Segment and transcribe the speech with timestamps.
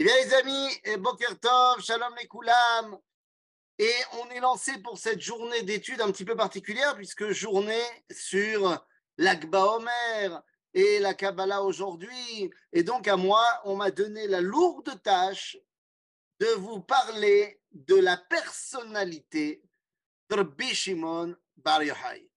[0.00, 2.98] Eh bien, les amis, et Boker Tov, Shalom les Koulam.
[3.78, 8.82] Et on est lancé pour cette journée d'études un petit peu particulière, puisque journée sur
[9.18, 10.42] l'Akba Omer
[10.72, 12.50] et la Kabbalah aujourd'hui.
[12.72, 15.58] Et donc, à moi, on m'a donné la lourde tâche
[16.38, 19.62] de vous parler de la personnalité
[20.30, 22.30] de Rabbi Shimon Bar Yochai.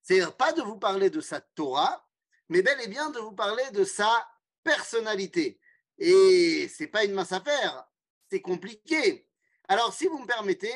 [0.00, 2.06] C'est-à-dire pas de vous parler de sa Torah,
[2.48, 4.28] mais bel et bien de vous parler de sa
[4.62, 5.58] personnalité.
[5.98, 7.86] Et c'est pas une mince affaire,
[8.30, 9.28] c'est compliqué.
[9.68, 10.74] Alors, si vous me permettez,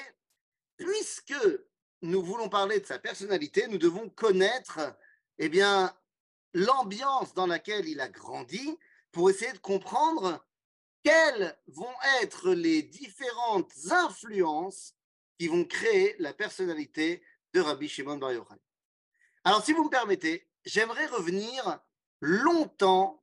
[0.77, 1.34] puisque
[2.02, 4.96] nous voulons parler de sa personnalité, nous devons connaître,
[5.38, 5.94] eh bien,
[6.54, 8.78] l'ambiance dans laquelle il a grandi
[9.12, 10.44] pour essayer de comprendre
[11.02, 14.94] quelles vont être les différentes influences
[15.38, 17.22] qui vont créer la personnalité
[17.52, 18.56] de Rabbi Shimon Bar Yochai.
[19.44, 21.80] Alors, si vous me permettez, j'aimerais revenir
[22.20, 23.22] longtemps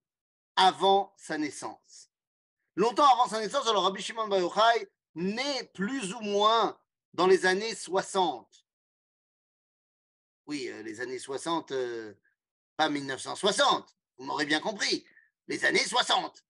[0.56, 2.10] avant sa naissance.
[2.76, 6.78] Longtemps avant sa naissance, alors Rabbi Shimon Bar Yochai naît plus ou moins
[7.14, 8.48] dans les années 60.
[10.48, 12.14] Oui, euh, les années 60, euh,
[12.78, 15.06] pas 1960, vous m'aurez bien compris,
[15.48, 16.44] les années 60.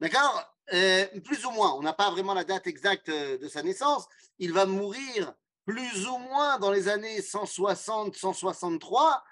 [0.00, 0.42] D'accord?
[0.72, 4.06] Euh, Plus ou moins, on n'a pas vraiment la date exacte de sa naissance.
[4.38, 5.34] Il va mourir
[5.66, 9.22] plus ou moins dans les années 160-163,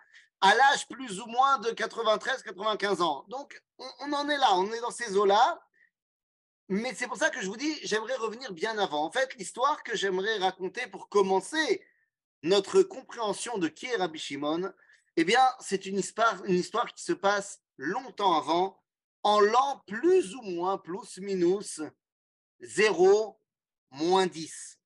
[0.42, 3.24] à l'âge plus ou moins de 93-95 ans.
[3.28, 5.62] Donc, on, en est là, on est dans ces eaux-là.
[6.68, 9.04] Mais c'est pour ça que je vous dis, j'aimerais revenir bien avant.
[9.04, 11.84] En fait, l'histoire que j'aimerais raconter pour commencer
[12.42, 14.72] notre compréhension de qui est Rabbi Shimon,
[15.16, 16.42] eh bien, c'est une histoire,
[16.94, 18.82] qui se passe longtemps avant,
[19.22, 21.80] en l'an plus ou moins, plus minus,
[22.60, 23.38] 0,
[23.90, 24.80] moins 10.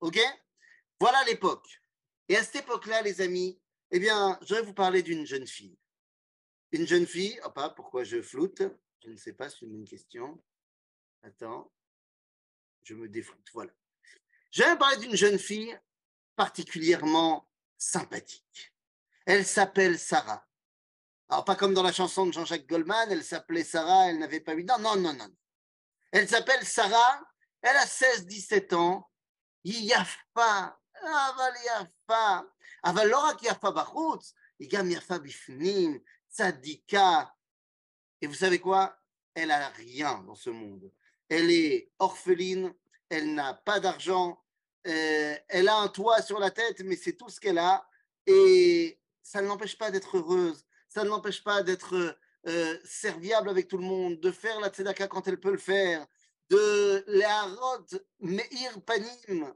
[0.00, 0.20] OK?
[1.00, 1.66] Voilà l'époque.
[2.28, 3.58] Et à cette époque-là, les amis,
[3.90, 5.78] eh bien, je vais vous parler d'une jeune fille.
[6.72, 8.62] Une jeune fille, oh hein, pas pourquoi je floute,
[9.00, 10.42] je ne sais pas, c'est une question.
[11.22, 11.72] Attends,
[12.82, 13.72] je me défloute, voilà.
[14.50, 15.78] Je vais vous parler d'une jeune fille
[16.36, 18.74] particulièrement sympathique.
[19.26, 20.46] Elle s'appelle Sarah.
[21.28, 24.54] Alors, pas comme dans la chanson de Jean-Jacques Goldman, elle s'appelait Sarah, elle n'avait pas
[24.54, 25.34] eu Non, non, non, non.
[26.12, 27.20] Elle s'appelle Sarah,
[27.62, 29.10] elle a 16-17 ans.
[29.64, 30.78] Yafa,
[32.03, 32.39] יפה,
[32.85, 37.23] אבל לא רק יפה בחוץ, היא גם יפה בפנים, צדיקה.
[38.21, 38.97] Et vous savez quoi
[39.35, 40.91] Elle a rien dans ce monde.
[41.29, 42.73] Elle est orpheline,
[43.09, 44.43] elle n'a pas d'argent,
[44.87, 47.87] euh, elle a un toit sur la tête, mais c'est tout ce qu'elle a.
[48.25, 52.17] Et ça ne l'empêche pas d'être heureuse, ça ne l'empêche pas d'être
[52.47, 56.05] euh, serviable avec tout le monde, de faire la tzedaka quand elle peut le faire,
[56.49, 57.85] de l'harot
[58.19, 59.53] meir panim,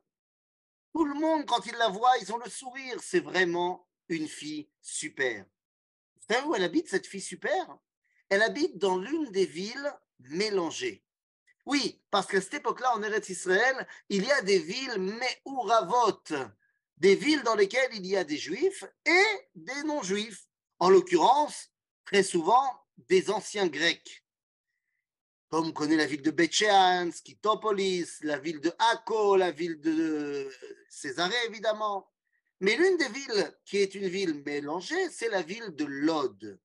[0.99, 2.97] tout le monde, quand il la voit, ils ont le sourire.
[3.01, 5.45] C'est vraiment une fille super.
[6.17, 7.79] Vous savez où elle habite, cette fille super?
[8.29, 11.05] Elle habite dans l'une des villes mélangées.
[11.67, 16.21] Oui, parce qu'à cette époque-là, en Eretz Israël, il y a des villes Me'uravot,
[16.97, 20.49] des villes dans lesquelles il y a des juifs et des non-juifs.
[20.81, 21.71] En l'occurrence,
[22.07, 24.25] très souvent, des anciens grecs
[25.49, 30.51] comme on connaît la ville de Betchean, Skitopolis, la ville de Akko, la ville de
[30.91, 32.13] Césarée, évidemment.
[32.61, 36.61] Mais l'une des villes qui est une ville mélangée, c'est la ville de Lod.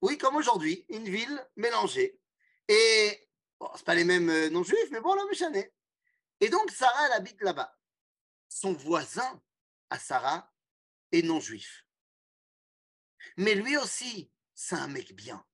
[0.00, 2.18] Oui, comme aujourd'hui, une ville mélangée.
[2.66, 3.28] Et
[3.60, 5.74] bon, ce pas les mêmes euh, non-juifs, mais bon, l'homme est
[6.40, 7.78] Et donc, Sarah, elle habite là-bas.
[8.48, 9.40] Son voisin
[9.90, 10.52] à Sarah
[11.12, 11.86] est non-juif.
[13.36, 15.44] Mais lui aussi, c'est un mec bien.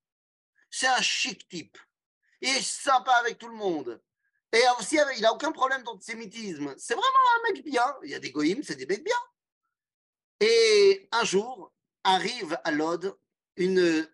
[0.71, 1.77] C'est un chic type
[2.41, 4.01] il est sympa avec tout le monde.
[4.51, 6.73] Et aussi, il n'a aucun problème d'antisémitisme.
[6.77, 7.07] C'est vraiment
[7.37, 7.95] un mec bien.
[8.03, 9.15] Il y a des goïms, c'est des mecs bien.
[10.39, 11.71] Et un jour,
[12.03, 13.15] arrive à Lod
[13.57, 14.09] une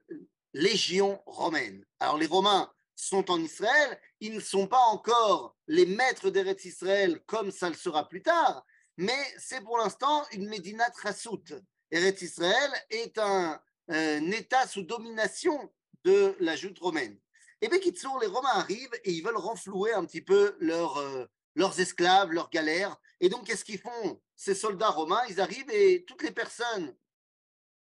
[0.53, 1.85] légion romaine.
[1.99, 3.99] Alors, les Romains sont en Israël.
[4.19, 8.65] Ils ne sont pas encore les maîtres d'Eretz Israël comme ça le sera plus tard.
[8.97, 11.43] Mais c'est pour l'instant une Médina Trassout.
[11.91, 15.71] Eretz Israël est un, un État sous domination
[16.03, 17.19] de la joute romaine.
[17.65, 17.79] Et bien,
[18.21, 22.95] les Romains arrivent et ils veulent renflouer un petit peu euh, leurs esclaves, leurs galères.
[23.19, 24.22] Et donc, qu'est-ce qu'ils font?
[24.35, 26.95] Ces soldats romains, ils arrivent et toutes les personnes,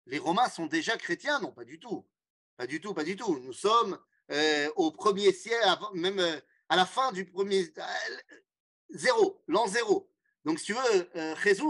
[0.05, 1.39] les Romains sont déjà chrétiens?
[1.39, 2.07] Non, pas du tout.
[2.57, 3.39] Pas du tout, pas du tout.
[3.39, 3.97] Nous sommes
[4.31, 5.65] euh, au premier siècle,
[5.95, 6.39] même euh,
[6.69, 7.73] à la fin du premier.
[8.91, 10.11] zéro, l'an zéro.
[10.45, 11.63] Donc, si tu veux, Jésus,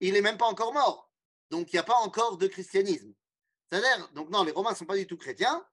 [0.00, 1.12] il n'est même pas encore mort.
[1.50, 3.14] Donc, il n'y a pas encore de christianisme.
[3.70, 5.64] C'est-à-dire, donc non, les Romains ne sont pas du tout chrétiens.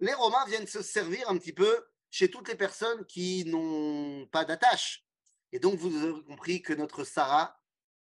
[0.00, 4.44] Les Romains viennent se servir un petit peu chez toutes les personnes qui n'ont pas
[4.44, 5.04] d'attache.
[5.52, 7.60] Et donc, vous avez compris que notre Sarah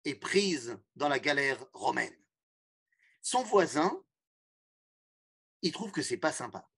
[0.05, 2.17] est prise dans la galère romaine.
[3.23, 4.03] Son voisin,
[5.63, 6.69] il trouve que c'est pas sympa.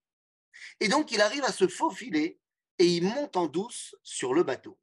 [0.81, 2.41] Et donc, il arrive à se faufiler
[2.79, 4.79] et il monte en douce sur le bateau.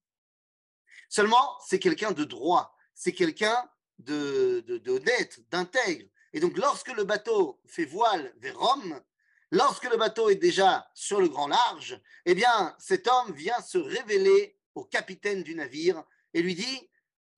[1.10, 6.10] Seulement, c'est quelqu'un de droit, c'est quelqu'un d'honnête, d'intègre.
[6.34, 9.02] Et donc, lorsque le bateau fait voile vers Rome,
[9.56, 13.78] lorsque le bateau est déjà sur le grand large, eh bien, cet homme vient se
[13.78, 16.04] révéler au capitaine du navire
[16.34, 16.90] et lui dit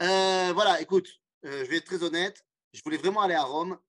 [0.01, 1.07] euh, Voilà, écoute,
[1.45, 2.43] euh, je vais être très honnête,
[2.73, 3.79] je voulais vraiment aller à Rome.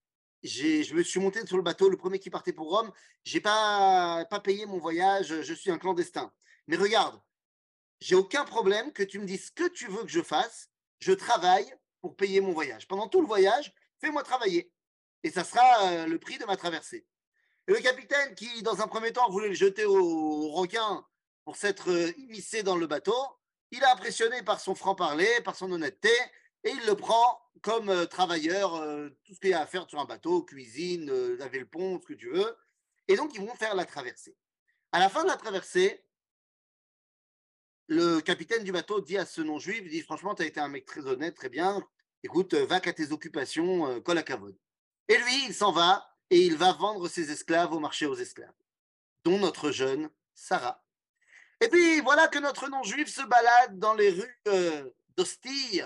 [0.45, 2.93] Je me suis monté sur le bateau, le premier qui partait pour Rome.
[3.25, 6.33] Je n'ai pas, payé mon voyage, je suis un clandestin.
[6.69, 7.21] Mais regarde,
[8.01, 10.71] j'ai aucun problème que tu me dises ce que tu veux que je fasse.
[11.01, 12.87] Je travaille pour payer mon voyage.
[12.87, 14.71] Pendant tout le voyage, fais-moi travailler.
[15.25, 17.05] Et ça sera euh, le prix de ma traversée.
[17.69, 21.07] Et le capitaine, qui dans un premier temps voulait le jeter au requin
[21.45, 23.15] pour s'être euh, immiscé dans le bateau,
[23.71, 26.11] il est impressionné par son franc-parler, par son honnêteté,
[26.65, 28.73] et il le prend comme euh, travailleur,
[29.25, 32.07] tout ce qu'il y a à faire sur un bateau, cuisine, laver le pont, ce
[32.07, 32.57] que tu veux.
[33.07, 34.37] Et donc, ils vont faire la traversée.
[34.93, 36.03] À la fin de la traversée,
[37.89, 40.69] le capitaine du bateau dit à ce non-juif, il dit franchement, tu as été un
[40.69, 41.83] mec très honnête, très bien,
[42.23, 44.57] écoute, va qu'à tes occupations, euh, colle à cavode.
[45.09, 48.53] Et lui, il s'en va et il va vendre ses esclaves au marché aux esclaves,
[49.25, 50.83] dont notre jeune Sarah.
[51.61, 55.81] Et puis voilà que notre non-juif se balade dans les rues euh, d'Ostie,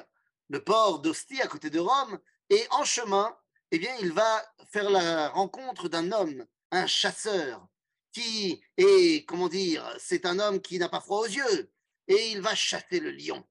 [0.49, 2.19] le port d'Ostie à côté de Rome,
[2.51, 3.35] et en chemin,
[3.71, 7.67] eh bien, il va faire la rencontre d'un homme, un chasseur,
[8.13, 11.73] qui est, comment dire, c'est un homme qui n'a pas froid aux yeux,
[12.09, 13.47] et il va chasser le lion.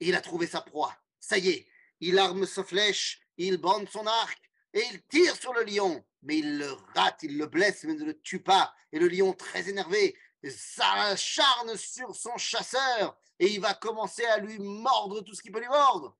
[0.00, 0.96] Il a trouvé sa proie.
[1.20, 1.66] Ça y est,
[2.00, 6.04] il arme sa flèche, il bande son arc et il tire sur le lion.
[6.22, 8.74] Mais il le rate, il le blesse, mais ne le tue pas.
[8.92, 10.16] Et le lion, très énervé,
[10.50, 15.60] s'acharne sur son chasseur et il va commencer à lui mordre tout ce qu'il peut
[15.60, 16.16] lui mordre.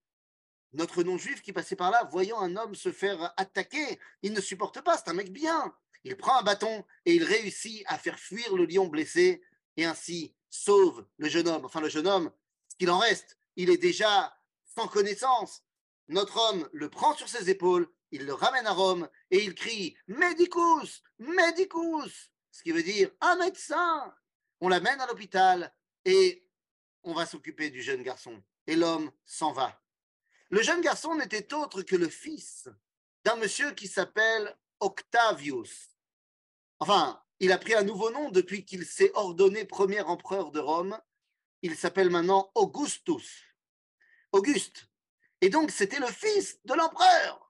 [0.73, 4.81] Notre non-juif qui passait par là, voyant un homme se faire attaquer, il ne supporte
[4.81, 5.75] pas, c'est un mec bien.
[6.05, 9.43] Il prend un bâton et il réussit à faire fuir le lion blessé
[9.77, 11.65] et ainsi sauve le jeune homme.
[11.65, 12.33] Enfin, le jeune homme,
[12.69, 15.63] ce qu'il en reste, il est déjà sans connaissance.
[16.09, 19.97] Notre homme le prend sur ses épaules, il le ramène à Rome et il crie
[20.07, 24.15] Medicus, Medicus, ce qui veut dire un médecin.
[24.61, 25.75] On l'amène à l'hôpital
[26.05, 26.47] et
[27.03, 28.43] on va s'occuper du jeune garçon.
[28.67, 29.83] Et l'homme s'en va.
[30.51, 32.69] Le jeune garçon n'était autre que le fils
[33.25, 35.97] d'un monsieur qui s'appelle Octavius.
[36.79, 41.01] Enfin, il a pris un nouveau nom depuis qu'il s'est ordonné premier empereur de Rome.
[41.63, 43.45] Il s'appelle maintenant Augustus.
[44.33, 44.89] Auguste.
[45.41, 47.42] Et donc, c'était le fils de l'empereur.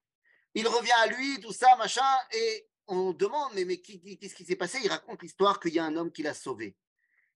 [0.55, 4.57] Il revient à lui, tout ça, machin, et on demande, mais, mais qu'est-ce qui s'est
[4.57, 4.79] passé?
[4.83, 6.77] Il raconte l'histoire qu'il y a un homme qui l'a sauvé.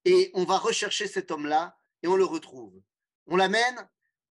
[0.04, 2.74] Et on va rechercher cet homme-là, et on le retrouve.
[3.26, 3.88] On l'amène.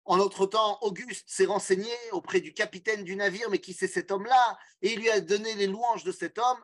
[0.04, 4.10] En autre temps, Auguste s'est renseigné auprès du capitaine du navire, mais qui c'est cet
[4.10, 4.58] homme-là?
[4.82, 6.58] Et il lui a donné les louanges de cet homme,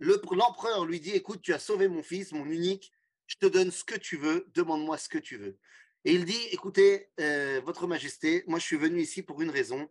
[0.00, 2.92] l'empereur lui dit, écoute, tu as sauvé mon fils, mon unique,
[3.26, 5.56] je te donne ce que tu veux, demande-moi ce que tu veux.
[6.04, 9.88] Et il dit, écoutez, euh, Votre Majesté, moi je suis venu ici pour une raison.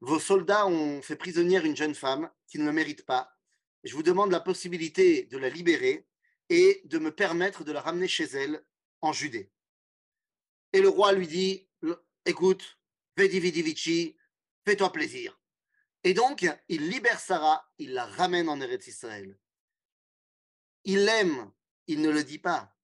[0.00, 3.36] Vos soldats ont fait prisonnière une jeune femme qui ne le mérite pas.
[3.84, 6.06] Je vous demande la possibilité de la libérer
[6.48, 8.64] et de me permettre de la ramener chez elle
[9.02, 9.52] en Judée.
[10.72, 11.68] Et le roi lui dit,
[12.24, 12.78] écoute,
[13.16, 14.16] vedi vidi vici,
[14.64, 15.38] fais-toi plaisir.
[16.02, 19.38] Et donc, il libère Sarah, il la ramène en Eretz Israël.
[20.84, 21.52] Il l'aime,
[21.86, 22.74] il ne le dit pas,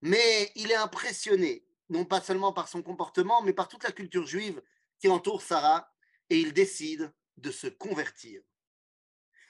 [0.00, 4.26] mais il est impressionné, non pas seulement par son comportement, mais par toute la culture
[4.26, 4.62] juive
[4.98, 5.92] qui entoure Sarah,
[6.30, 8.42] et il décide de se convertir.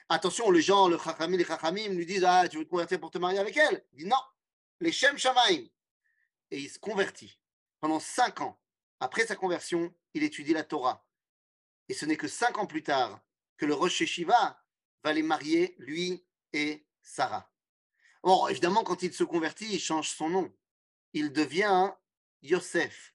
[0.09, 3.11] Attention, les gens, le Chachamim, les Chachamim lui disent Ah, tu veux te convertir pour
[3.11, 3.85] te marier avec elle?
[3.93, 4.21] Il dit Non,
[4.81, 5.67] les Shem Shamaim.
[6.51, 7.41] Et il se convertit.
[7.81, 8.61] Pendant cinq ans,
[9.01, 11.07] après sa conversion, il étudie la Torah.
[11.89, 13.21] Et ce n'est que cinq ans plus tard
[13.57, 14.63] que le Rosh Shiva
[15.03, 17.53] va les marier, lui et Sarah.
[18.23, 20.53] Bon, évidemment, quand il se convertit, il change son nom.
[21.13, 21.93] Il devient
[22.43, 23.15] Yosef,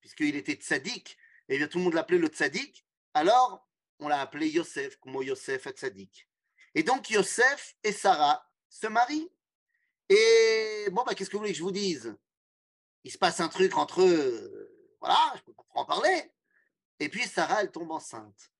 [0.00, 1.16] puisqu'il était tzaddik,
[1.48, 2.84] et bien tout le monde l'appelait le tzaddik.
[3.14, 6.28] Alors, on l'a appelé Yosef, comme Yosef à tzaddik.
[6.74, 9.30] Et donc, Yosef et Sarah se marient.
[10.08, 12.16] Et bon, bah, qu'est-ce que vous voulez que je vous dise?
[13.04, 14.96] Il se passe un truc entre eux.
[15.00, 16.32] Voilà, je ne peux pas en parler.
[16.98, 18.52] Et puis Sarah, elle tombe enceinte.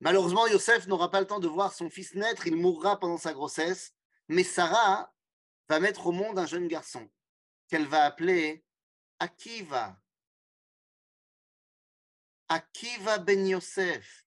[0.00, 3.34] Malheureusement, Yosef n'aura pas le temps de voir son fils naître, il mourra pendant sa
[3.34, 3.94] grossesse,
[4.28, 5.12] mais Sarah
[5.68, 7.08] va mettre au monde un jeune garçon
[7.68, 8.64] qu'elle va appeler
[9.18, 10.00] Akiva.
[12.50, 14.26] Akiva ben Yosef.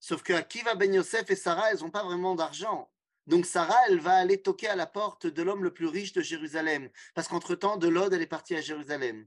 [0.00, 2.90] Sauf que Akiva ben Yosef et Sarah, elles n'ont pas vraiment d'argent.
[3.26, 6.22] Donc Sarah, elle va aller toquer à la porte de l'homme le plus riche de
[6.22, 9.26] Jérusalem, parce qu'entre-temps, de l'Ode, elle est partie à Jérusalem.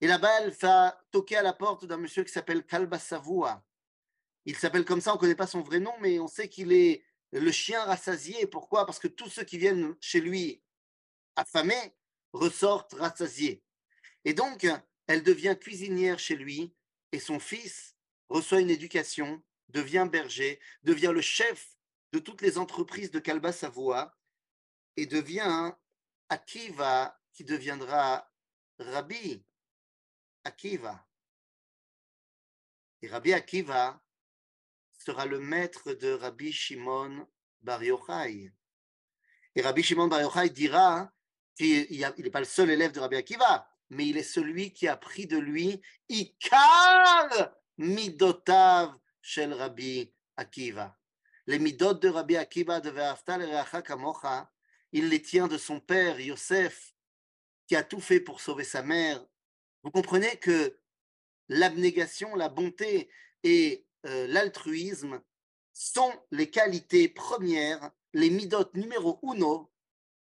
[0.00, 3.64] Et là-bas, elle va toquer à la porte d'un monsieur qui s'appelle Kalba Savoua.
[4.44, 6.72] Il s'appelle comme ça, on ne connaît pas son vrai nom, mais on sait qu'il
[6.72, 8.48] est le chien rassasié.
[8.48, 8.86] Pourquoi?
[8.86, 10.64] Parce que tous ceux qui viennent chez lui
[11.36, 11.94] affamés
[12.32, 13.62] ressortent rassasiés.
[14.24, 14.66] Et donc,
[15.06, 16.74] elle devient cuisinière chez lui
[17.12, 17.96] et son fils
[18.28, 21.76] reçoit une éducation, devient berger, devient le chef
[22.12, 24.16] de toutes les entreprises de Kalba Savoie
[24.96, 25.72] et devient
[26.28, 28.30] Akiva qui deviendra
[28.78, 29.44] Rabbi
[30.44, 31.06] Akiva.
[33.00, 34.02] Et Rabbi Akiva
[34.92, 37.26] sera le maître de Rabbi Shimon
[37.60, 38.52] Bar Yochai.
[39.54, 41.12] Et Rabbi Shimon Bar Yochai dira
[41.54, 44.96] qu'il n'est pas le seul élève de Rabbi Akiva, mais il est celui qui a
[44.96, 50.98] pris de lui Ikar Midotav shel Rabbi Akiva.
[51.46, 53.46] Les midot de Rabbi Akiva de Ve'aftal
[53.84, 54.50] Kamocha,
[54.92, 56.94] il les tient de son père Yosef,
[57.66, 59.24] qui a tout fait pour sauver sa mère.
[59.82, 60.78] Vous comprenez que
[61.48, 63.10] l'abnégation, la bonté
[63.42, 65.20] et euh, l'altruisme
[65.72, 69.71] sont les qualités premières, les midot numéro uno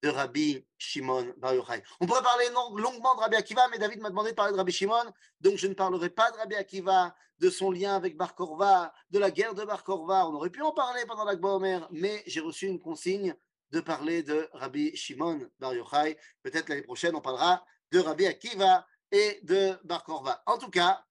[0.09, 1.83] Rabbi Shimon Bar Yochai.
[2.01, 4.73] On pourrait parler longuement de Rabbi Akiva, mais David m'a demandé de parler de Rabbi
[4.73, 8.93] Shimon, donc je ne parlerai pas de Rabbi Akiva, de son lien avec Bar Korva,
[9.11, 10.27] de la guerre de Bar Korva.
[10.29, 13.35] On aurait pu en parler pendant la Omer, mais j'ai reçu une consigne
[13.71, 16.19] de parler de Rabbi Shimon Bar Yochai.
[16.43, 20.43] Peut-être l'année prochaine, on parlera de Rabbi Akiva et de Bar Korva.
[20.47, 21.05] En tout cas,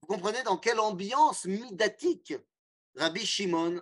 [0.00, 2.34] vous comprenez dans quelle ambiance midatique
[2.96, 3.80] Rabbi Shimon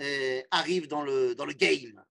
[0.00, 2.02] euh, arrive dans le game.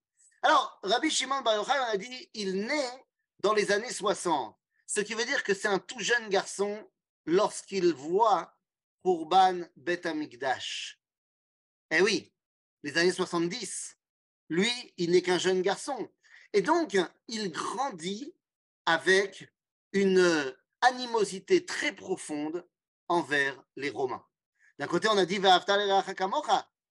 [0.42, 3.06] Alors, Rabbi Shimon Bar Yochai, a dit, il naît
[3.40, 6.88] dans les années 60, ce qui veut dire que c'est un tout jeune garçon
[7.26, 8.56] lorsqu'il voit
[9.04, 11.00] Kurban Bet Amikdash.
[11.92, 12.34] Eh oui,
[12.84, 13.98] les années 70,
[14.50, 16.10] lui, il n'est qu'un jeune garçon.
[16.54, 18.34] Et donc, il grandit
[18.86, 19.52] avec
[19.94, 22.68] une animosité très profonde
[23.08, 24.26] envers les Romains.
[24.80, 25.42] D'un côté, on a dit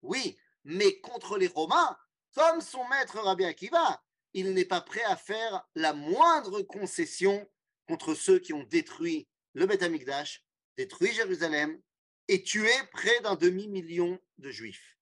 [0.02, 1.96] oui, mais contre les Romains,
[2.36, 7.50] comme son maître Rabbi Akiva, il n'est pas prêt à faire la moindre concession
[7.88, 10.44] contre ceux qui ont détruit le Beth Amikdash,
[10.76, 11.80] détruit Jérusalem
[12.28, 14.98] et tué près d'un demi-million de juifs.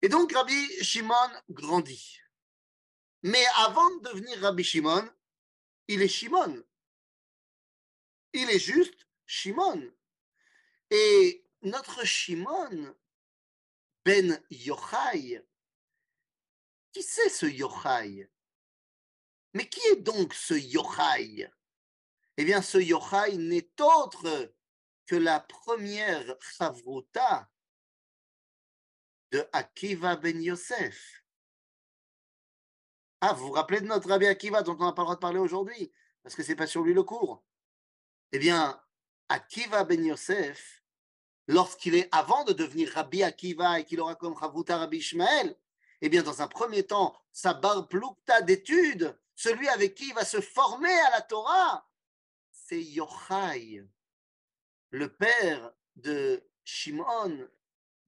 [0.00, 2.20] Et donc Rabbi Shimon grandit.
[3.24, 5.10] Mais avant de devenir Rabbi Shimon,
[5.88, 6.62] il est Shimon.
[8.32, 9.92] Il est juste Shimon.
[10.90, 12.94] Et notre Shimon,
[14.04, 15.44] Ben Yochai,
[16.96, 18.30] qui c'est ce Yochai?
[19.52, 21.46] Mais qui est donc ce Yochai?
[22.38, 24.54] Eh bien, ce Yochai n'est autre
[25.04, 27.50] que la première Chavruta
[29.30, 31.22] de Akiva ben Yosef.
[33.20, 35.20] Ah, vous vous rappelez de notre Rabbi Akiva dont on n'a pas le droit de
[35.20, 37.44] parler aujourd'hui, parce que c'est pas sur lui le cours.
[38.32, 38.82] Eh bien,
[39.28, 40.82] Akiva ben Yosef,
[41.46, 45.58] lorsqu'il est avant de devenir Rabbi Akiva et qu'il aura comme Chavruta Rabbi Ishmael,
[46.00, 50.40] eh bien, dans un premier temps, sa barploukta d'études, celui avec qui il va se
[50.40, 51.88] former à la Torah,
[52.50, 53.86] c'est Yochai,
[54.90, 57.48] le père de Shimon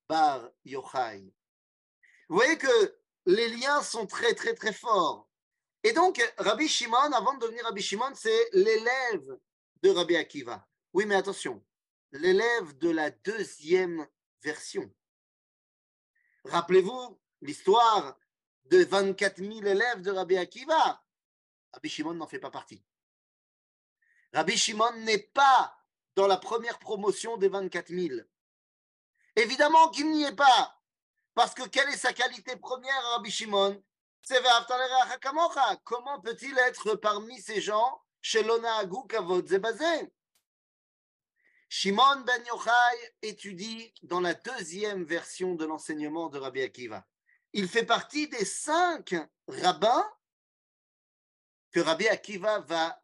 [0.09, 1.33] bar Yochai.
[2.29, 5.29] Vous voyez que les liens sont très, très, très forts.
[5.83, 9.39] Et donc, Rabbi Shimon, avant de devenir Rabbi Shimon, c'est l'élève
[9.83, 10.67] de Rabbi Akiva.
[10.93, 11.65] Oui, mais attention,
[12.13, 14.07] l'élève de la deuxième
[14.43, 14.91] version.
[16.45, 18.19] Rappelez-vous, l'histoire
[18.67, 21.03] de 24 000 élèves de Rabbi Akiva.
[21.73, 22.83] Rabbi Shimon n'en fait pas partie.
[24.33, 25.77] Rabbi Shimon n'est pas
[26.15, 28.21] dans la première promotion des 24 000.
[29.37, 30.81] Évidemment qu'il n'y est pas.
[31.35, 33.83] Parce que quelle est sa qualité première, Rabbi Shimon?
[34.23, 34.43] C'est
[35.85, 38.45] Comment peut-il être parmi ces gens chez
[38.81, 40.13] Agou Kavod Zebazé?
[41.71, 47.07] Shimon ben Yochai étudie dans la deuxième version de l'enseignement de Rabbi Akiva
[47.53, 49.15] il fait partie des cinq
[49.47, 50.07] rabbins
[51.71, 53.03] que Rabbi Akiva va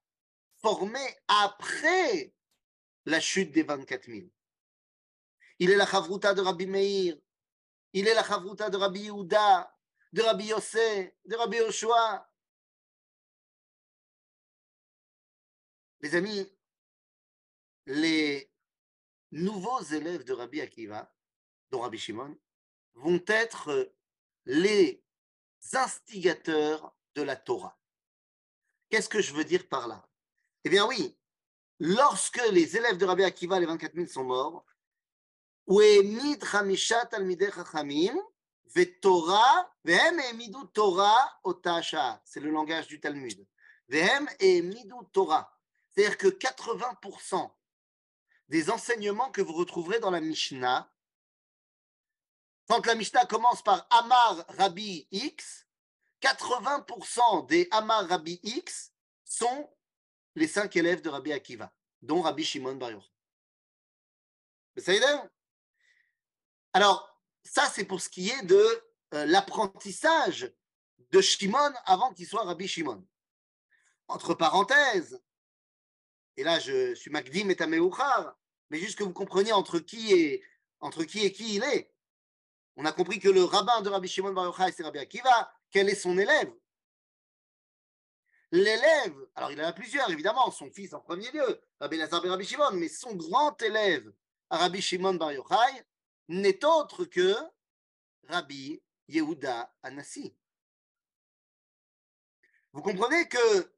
[0.61, 2.35] former après
[3.07, 4.27] la chute des 24 000.
[5.59, 7.17] Il est la chavruta de Rabbi Meir,
[7.93, 9.73] il est la chavruta de Rabbi Yehuda,
[10.13, 12.29] de Rabbi Yossé, de Rabbi Yoshua.
[16.01, 16.47] Les amis,
[17.87, 18.51] les
[19.31, 21.13] nouveaux élèves de Rabbi Akiva,
[21.71, 22.37] dont Rabbi Shimon,
[22.95, 23.93] vont être
[24.47, 25.05] les
[25.73, 27.79] instigateurs de la Torah.
[28.91, 30.07] Qu'est-ce que je veux dire par là?
[30.65, 31.17] Eh bien oui,
[31.79, 34.65] lorsque les élèves de Rabbi Akiva, les 24 000, sont morts,
[35.67, 36.03] c'est
[42.41, 43.47] le langage du Talmud.
[45.13, 45.59] Torah.
[45.91, 47.51] C'est-à-dire que 80%
[48.49, 50.94] des enseignements que vous retrouverez dans la Mishnah
[52.68, 55.66] quand la Mishnah commence par Amar Rabbi X,
[56.23, 58.92] 80% des Amar Rabbi X
[59.25, 59.71] sont
[60.35, 63.11] les cinq élèves de Rabbi Akiva, dont Rabbi Shimon Bar Yochai.
[66.73, 70.52] Alors, ça, c'est pour ce qui est de euh, l'apprentissage
[71.11, 73.06] de Shimon avant qu'il soit Rabbi Shimon.
[74.09, 75.23] Entre parenthèses,
[76.37, 78.37] et là je suis Magdim et Tameuchar,
[78.71, 80.42] mais juste que vous compreniez entre qui et
[81.33, 81.94] qui il est.
[82.76, 85.52] On a compris que le rabbin de Rabbi Shimon Bar Yochai, c'est Rabbi Akiva.
[85.71, 86.52] Quel est son élève?
[88.50, 92.31] L'élève, alors il en a plusieurs évidemment, son fils en premier lieu, Rabbi Lazar ben
[92.31, 94.12] Rabbi Shimon, mais son grand élève,
[94.49, 95.85] Rabbi Shimon Bar Yochai,
[96.28, 97.35] n'est autre que
[98.28, 100.37] Rabbi Yehuda Anassi.
[102.73, 103.73] Vous comprenez que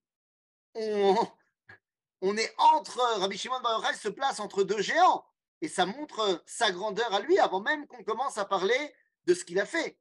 [0.75, 5.25] on, est entre Rabbi Shimon Bar Yochai se place entre deux géants
[5.61, 8.95] et ça montre sa grandeur à lui avant même qu'on commence à parler
[9.25, 9.99] de ce qu'il a fait.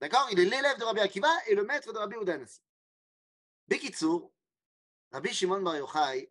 [0.00, 0.28] D'accord?
[0.30, 2.60] Il est l'élève de Rabbi Akiva et le maître de Rabbi Yehuda Anassi.
[3.68, 4.30] Bekitsur,
[5.10, 6.30] Rabbi Shimon Bar Yochai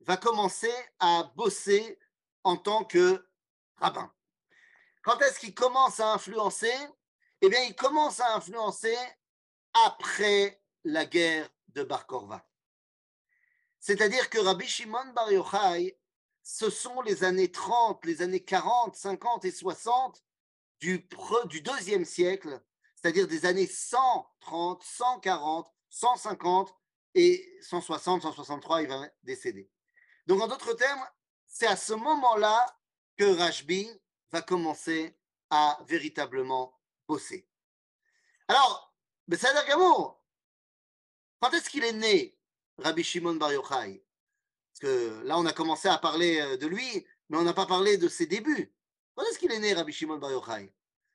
[0.00, 1.98] va commencer à bosser
[2.44, 3.26] en tant que
[3.76, 4.12] rabbin.
[5.02, 6.72] Quand est-ce qu'il commence à influencer?
[7.40, 8.96] Eh bien, il commence à influencer
[9.86, 12.46] après la guerre de Bar Korva.
[13.80, 15.98] C'est-à-dire que Rabbi Shimon Bar Yochai,
[16.42, 20.22] ce sont les années 30, les années 40, 50 et 60
[20.80, 21.08] du,
[21.62, 22.60] deuxième siècle,
[22.96, 26.74] c'est-à-dire des années 130, 140, 150
[27.14, 29.70] et 160, 163, il va décéder.
[30.26, 31.04] Donc, en d'autres termes,
[31.46, 32.66] c'est à ce moment-là
[33.16, 33.88] que Rashbi
[34.30, 35.16] va commencer
[35.50, 37.46] à véritablement bosser.
[38.48, 38.92] Alors,
[39.28, 40.20] Bessader Gamour,
[41.40, 42.36] quand est-ce qu'il est né,
[42.78, 44.04] Rabbi Shimon Bar Yochai?
[44.72, 47.66] Parce que là, on a commencé à parler euh, de lui, mais on n'a pas
[47.66, 48.72] parlé de ses débuts.
[49.14, 50.72] Quand est-ce qu'il est né, Rabbi Shimon Bar Yochai?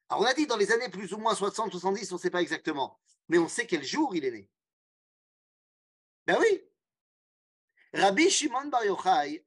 [0.09, 2.29] Alors, on a dit dans les années plus ou moins 60, 70, on ne sait
[2.29, 4.49] pas exactement, mais on sait quel jour il est né.
[6.25, 6.63] Ben oui.
[7.93, 9.45] Rabbi Shimon Bar Yochai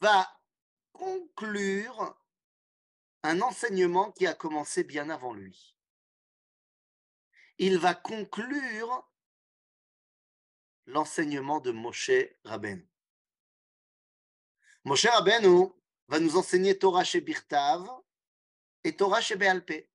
[0.00, 0.28] va
[0.92, 2.16] conclure
[3.22, 5.76] un enseignement qui a commencé bien avant lui.
[7.58, 9.08] Il va conclure
[10.88, 12.10] l'enseignement de Moshe
[12.44, 12.88] Rabbeinu.
[14.84, 15.70] Moshe Rabbeinu
[16.08, 17.86] va nous enseigner Torah chez Birtav
[18.84, 19.86] et Torah chez Bealpe.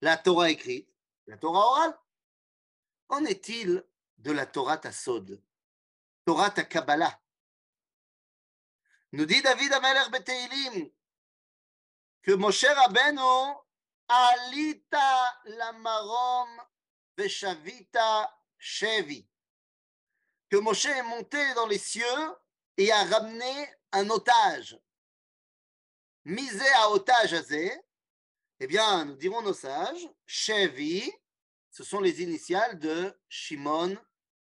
[0.00, 0.88] La Torah écrite,
[1.26, 1.98] la Torah orale.
[3.08, 3.84] Qu'en est-il
[4.18, 5.42] de la Torah Tassod,
[6.24, 7.20] Torah ta Kabbalah?
[9.12, 10.90] Nous dit David Ameler Beteilim
[12.22, 13.56] que Moshe Rabbeinu
[14.06, 16.60] alita la marom
[17.16, 19.28] veshavita shevi.
[20.50, 22.04] Que Moshe est monté dans les cieux
[22.76, 24.78] et a ramené un otage.
[26.24, 27.72] Misé à otage azé,
[28.60, 31.10] eh bien, nous dirons nos sages, Shevi,
[31.70, 33.96] ce sont les initiales de Shimon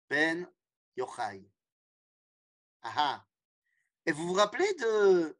[0.10, 0.50] ben
[0.96, 1.50] Yochai.
[2.82, 3.26] Aha.
[4.06, 5.38] Et vous vous rappelez de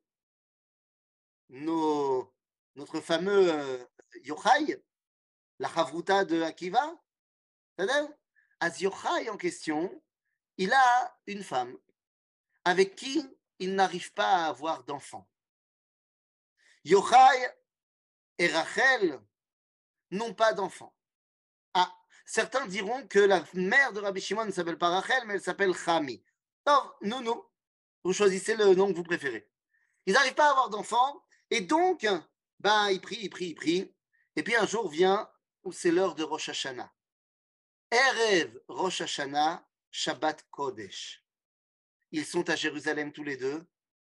[2.76, 3.84] notre fameux euh,
[4.24, 4.84] Yochai,
[5.60, 6.94] la Chavruta de Akiva
[8.60, 10.02] Az Yochai en question,
[10.58, 11.78] il a une femme
[12.66, 13.26] avec qui
[13.60, 15.28] il n'arrive pas à avoir d'enfant.
[16.84, 17.56] Yochai
[18.38, 19.22] et Rachel
[20.10, 20.96] n'ont pas d'enfant.
[21.74, 21.94] Ah,
[22.26, 25.74] certains diront que la mère de Rabbi Shimon ne s'appelle pas Rachel, mais elle s'appelle
[25.74, 26.24] Chami.
[26.66, 27.46] Non, non, non.
[28.04, 29.48] Vous choisissez le nom que vous préférez.
[30.08, 32.08] Ils n'arrivent pas à avoir d'enfants, et donc,
[32.60, 33.96] ben, ils prient, ils prient, ils prient.
[34.36, 35.30] Et puis un jour vient
[35.64, 36.92] où c'est l'heure de Rosh Hashanah.
[37.92, 41.24] Erev Rosh Hashanah, Shabbat Kodesh.
[42.12, 43.64] Ils sont à Jérusalem tous les deux.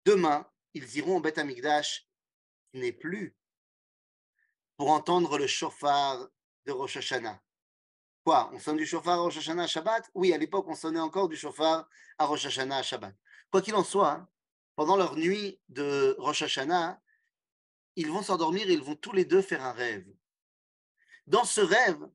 [0.04, 2.08] Demain, ils iront au Beth Amikdash,
[2.70, 3.36] qui n'est plus,
[4.76, 6.28] pour entendre le chauffard
[6.66, 7.40] de Rosh Hashanah.
[8.24, 10.10] Quoi On sonne du chauffard à Rosh Hashanah à Shabbat?
[10.14, 13.14] Oui, à l'époque, on sonnait encore du chauffard à Rosh Hashanah à Shabbat.
[13.50, 14.28] Quoi qu'il en soit,
[14.74, 17.00] pendant leur nuit de Rosh Hashanah,
[17.94, 20.06] ils vont s'endormir et ils vont tous les deux faire un rêve.
[21.26, 22.06] Dans ce rêve,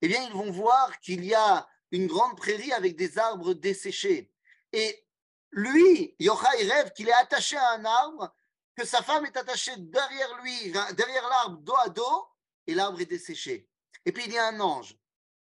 [0.00, 4.30] eh bien, ils vont voir qu'il y a une grande prairie avec des arbres desséchés.
[4.72, 5.06] Et
[5.50, 8.34] lui, Yochai rêve qu'il est attaché à un arbre,
[8.76, 12.26] que sa femme est attachée derrière lui, derrière l'arbre, dos à dos,
[12.66, 13.68] et l'arbre est desséché.
[14.04, 14.96] Et puis il y a un ange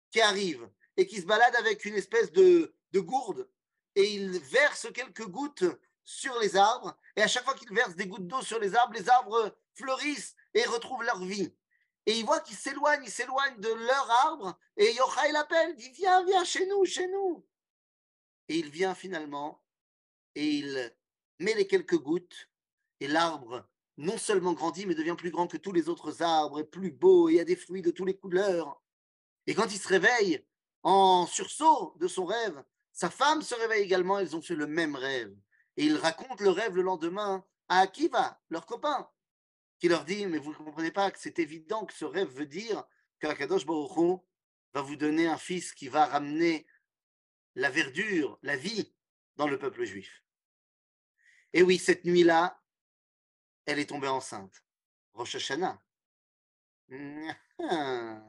[0.10, 3.50] qui arrive et qui se balade avec une espèce de, gourde
[3.96, 5.66] et il verse quelques gouttes
[6.06, 6.98] sur les arbres.
[7.18, 10.36] Et à chaque fois qu'il verse des gouttes d'eau sur les arbres, les arbres fleurissent
[10.54, 11.54] et retrouvent leur vie.
[12.06, 14.60] Et il voit qu'ils s'éloignent, ils s'éloignent de leur arbre.
[14.78, 17.46] Et Yochai l'appelle, dit Viens, viens chez nous, chez nous.
[18.48, 19.64] Et il vient finalement
[20.36, 20.96] et il
[21.40, 22.50] met les quelques gouttes
[23.00, 26.66] et l'arbre non seulement grandit, mais devient plus grand que tous les autres arbres, et
[26.66, 28.82] plus beau, et il a des fruits de toutes les couleurs.
[29.48, 30.46] Et quand il se réveille,
[30.84, 34.96] en sursaut de son rêve, sa femme se réveille également, ils ont fait le même
[34.96, 35.34] rêve.
[35.78, 39.10] Et il raconte le rêve le lendemain à Akiva, leur copain,
[39.80, 42.46] qui leur dit, mais vous ne comprenez pas que c'est évident que ce rêve veut
[42.46, 42.84] dire
[43.20, 44.22] qu'Akadosh Baruch
[44.74, 46.66] va vous donner un fils qui va ramener
[47.56, 48.94] la verdure, la vie
[49.36, 50.24] dans le peuple juif.
[51.54, 52.62] Et oui, cette nuit-là,
[53.66, 54.64] elle est tombée enceinte.
[55.14, 55.82] Rosh Hashanah.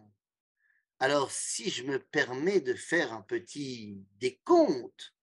[0.98, 5.14] Alors, si je me permets de faire un petit décompte,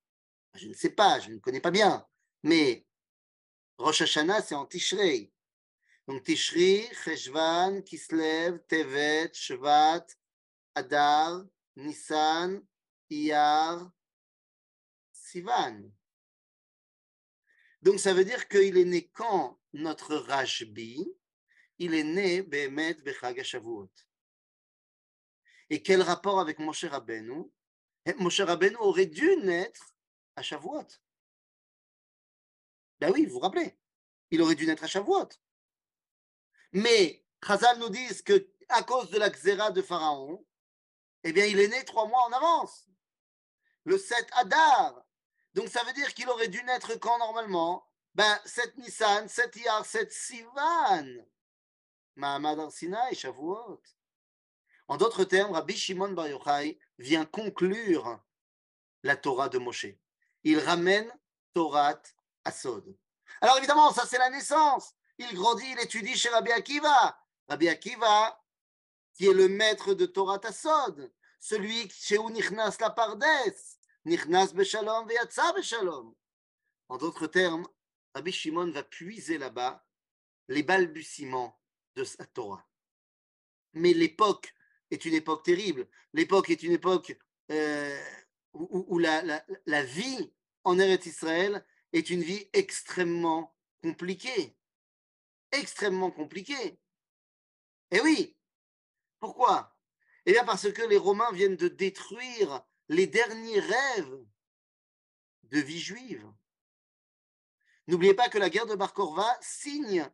[0.55, 2.05] je ne sais pas, je ne connais pas bien,
[2.43, 2.85] mais
[3.77, 5.31] Rosh Hashanah, c'est en Tishrei.
[6.07, 10.05] Donc, Tishri, Cheshvan, Kislev, Tevet, Shvat,
[10.75, 11.45] Adar,
[11.77, 12.61] Nissan,
[13.09, 13.89] Iyar,
[15.13, 15.91] Sivan.
[17.81, 21.05] Donc, ça veut dire qu'il est né quand notre Rashbi,
[21.79, 23.91] il est né Behemet Bechag Shavuot.
[25.69, 27.49] Et quel rapport avec Moshe Rabbeinu?
[28.05, 29.95] Eh, Moshe Rabbeinu aurait dû naître
[30.35, 30.87] à Shavuot.
[32.99, 33.77] Ben oui, vous vous rappelez,
[34.31, 35.29] il aurait dû naître à Shavuot.
[36.73, 40.43] Mais Chazal nous dit que à cause de la xéra de Pharaon,
[41.23, 42.89] eh bien, il est né trois mois en avance.
[43.85, 45.03] Le 7 Adar,
[45.53, 47.87] donc ça veut dire qu'il aurait dû naître quand normalement?
[48.15, 51.05] Ben 7 Nissan, 7 Iyar, 7 Sivan.
[52.15, 53.81] Mahamad Arsina et Shavuot.
[54.87, 58.19] En d'autres termes, Rabbi Shimon Bar Yochai vient conclure
[59.03, 59.87] la Torah de Moshe.
[60.43, 61.11] Il ramène
[61.53, 61.99] Torah
[62.43, 62.95] à Sod.
[63.41, 64.93] Alors évidemment, ça c'est la naissance.
[65.17, 67.17] Il grandit, il étudie chez Rabbi Akiva.
[67.47, 68.41] Rabbi Akiva,
[69.13, 73.23] qui est le maître de Torah Sod, celui chez où Nichnas la Pardes,
[74.05, 76.15] Nichnas Beshalom Veyatsa Beshalom.
[76.89, 77.67] En d'autres termes,
[78.13, 79.85] Rabbi Shimon va puiser là-bas
[80.47, 81.59] les balbutiements
[81.95, 82.65] de sa Torah.
[83.73, 84.53] Mais l'époque
[84.91, 85.87] est une époque terrible.
[86.13, 87.17] L'époque est une époque
[87.51, 88.03] euh,
[88.53, 90.31] où, la, la, vie
[90.63, 94.55] en Eretz Israël est une vie extrêmement compliquée.
[95.53, 96.79] Extrêmement compliquée.
[97.91, 98.35] Et oui,
[99.19, 99.75] pourquoi?
[100.25, 104.25] Eh bien parce que les Romains viennent de détruire les derniers rêves
[105.43, 106.27] de vie juive.
[107.87, 108.93] N'oubliez pas que la guerre de Bar
[109.41, 110.09] signe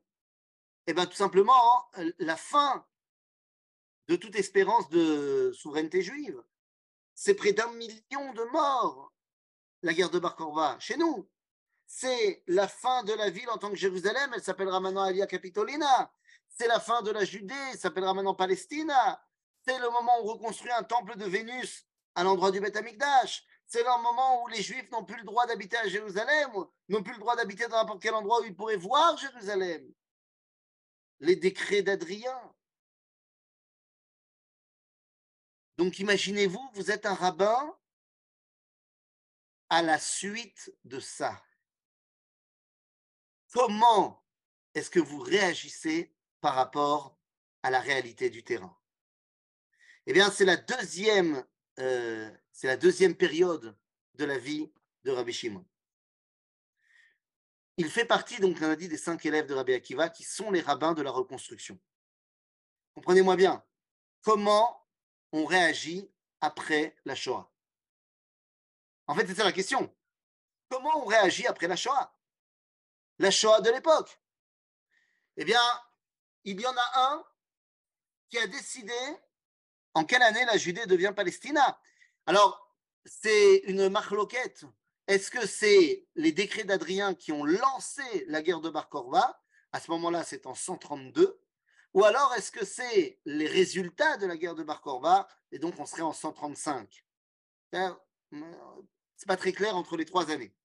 [0.88, 2.84] eh bien, tout simplement la fin
[4.08, 6.44] de toute espérance de souveraineté juive.
[7.14, 9.14] C'est près d'un million de morts,
[9.84, 11.30] la guerre de Bar chez nous.
[11.92, 16.14] C'est la fin de la ville en tant que Jérusalem, elle s'appellera maintenant Alia Capitolina.
[16.48, 19.20] C'est la fin de la Judée, elle s'appellera maintenant Palestina.
[19.66, 23.44] C'est le moment où on reconstruit un temple de Vénus à l'endroit du Beth Amikdash.
[23.66, 26.52] C'est le moment où les Juifs n'ont plus le droit d'habiter à Jérusalem,
[26.90, 29.92] n'ont plus le droit d'habiter dans n'importe quel endroit où ils pourraient voir Jérusalem.
[31.22, 32.40] Les décrets d'Adrien.
[35.78, 37.76] Donc imaginez-vous, vous êtes un rabbin
[39.70, 41.42] à la suite de ça.
[43.52, 44.24] Comment
[44.76, 47.18] est-ce que vous réagissez par rapport
[47.64, 48.78] à la réalité du terrain?
[50.06, 51.46] Eh bien, c'est la deuxième
[51.80, 52.32] euh,
[53.18, 53.78] période
[54.16, 54.72] de la vie
[55.04, 55.66] de Rabbi Shimon.
[57.78, 60.52] Il fait partie, donc, on a dit, des cinq élèves de Rabbi Akiva qui sont
[60.52, 61.80] les rabbins de la reconstruction.
[62.94, 63.64] Comprenez-moi bien,
[64.22, 64.86] comment
[65.32, 67.52] on réagit après la Shoah?
[69.08, 69.96] En fait, c'est ça la question.
[70.70, 72.14] Comment on réagit après la Shoah?
[73.20, 74.18] La Shoah de l'époque
[75.36, 75.62] Eh bien,
[76.46, 77.26] il y en a un
[78.30, 78.94] qui a décidé
[79.94, 81.82] en quelle année la Judée devient Palestina
[82.26, 82.74] Alors,
[83.06, 84.64] c'est une marloquette.
[85.08, 89.42] Est-ce que c'est les décrets d'Adrien qui ont lancé la guerre de Bar Korva
[89.74, 91.42] À ce moment-là, c'est en 132.
[91.96, 95.78] Ou alors, est-ce que c'est les résultats de la guerre de Bar Korva Et donc,
[95.78, 97.06] on serait en 135.
[97.72, 100.56] C'est pas très clair entre les trois années.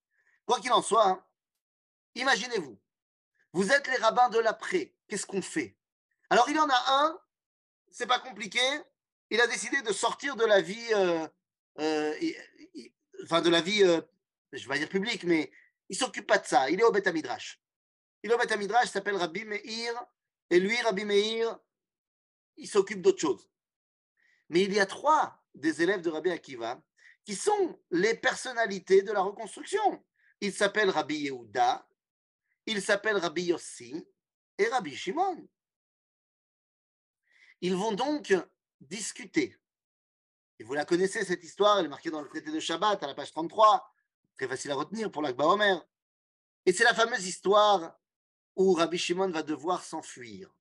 [0.46, 1.24] Quoi qu'il en soit, hein,
[2.14, 2.78] imaginez-vous,
[3.52, 4.94] vous êtes les rabbins de l'après.
[5.08, 5.76] Qu'est-ce qu'on fait?
[6.30, 7.20] Alors, il y en a un,
[7.90, 8.60] c'est pas compliqué,
[9.30, 11.26] il a décidé de sortir de la vie, euh,
[11.78, 12.14] euh,
[13.24, 14.00] enfin de la vie, euh,
[14.52, 15.50] je vais dire publique, mais
[15.88, 16.70] il s'occupe pas de ça.
[16.70, 17.60] Il est au Beth Midrash.
[18.22, 20.04] Il est au Beth Midrash, s'appelle Rabbi Meir,
[20.50, 21.58] et lui, Rabbi Meir,
[22.56, 23.48] il s'occupe d'autre chose.
[24.48, 26.82] Mais il y a trois des élèves de Rabbi Akiva
[27.24, 30.04] qui sont les personnalités de la reconstruction.
[30.40, 31.86] Il s'appelle Rabbi Yehuda,
[32.66, 34.06] il s'appelle Rabbi Yossi
[34.58, 35.48] et Rabbi Shimon.
[37.60, 38.34] Ils vont donc
[38.80, 39.58] discuter.
[40.58, 43.06] Et vous la connaissez, cette histoire, elle est marquée dans le traité de Shabbat, à
[43.06, 43.90] la page 33,
[44.36, 45.84] très facile à retenir pour l'Akba Omer.
[46.66, 47.98] Et c'est la fameuse histoire
[48.56, 50.54] où Rabbi Shimon va devoir s'enfuir.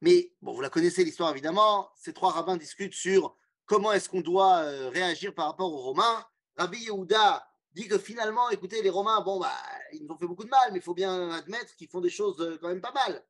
[0.00, 1.90] Mais bon, vous la connaissez l'histoire évidemment.
[1.96, 6.26] Ces trois rabbins discutent sur comment est-ce qu'on doit euh, réagir par rapport aux Romains.
[6.56, 9.52] Rabbi Yehuda dit que finalement, écoutez, les Romains, bon, bah,
[9.92, 12.10] ils nous ont fait beaucoup de mal, mais il faut bien admettre qu'ils font des
[12.10, 13.22] choses euh, quand même pas mal.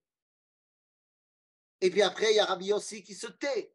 [1.80, 3.74] Et puis après, il y a Rabbi aussi qui se tait,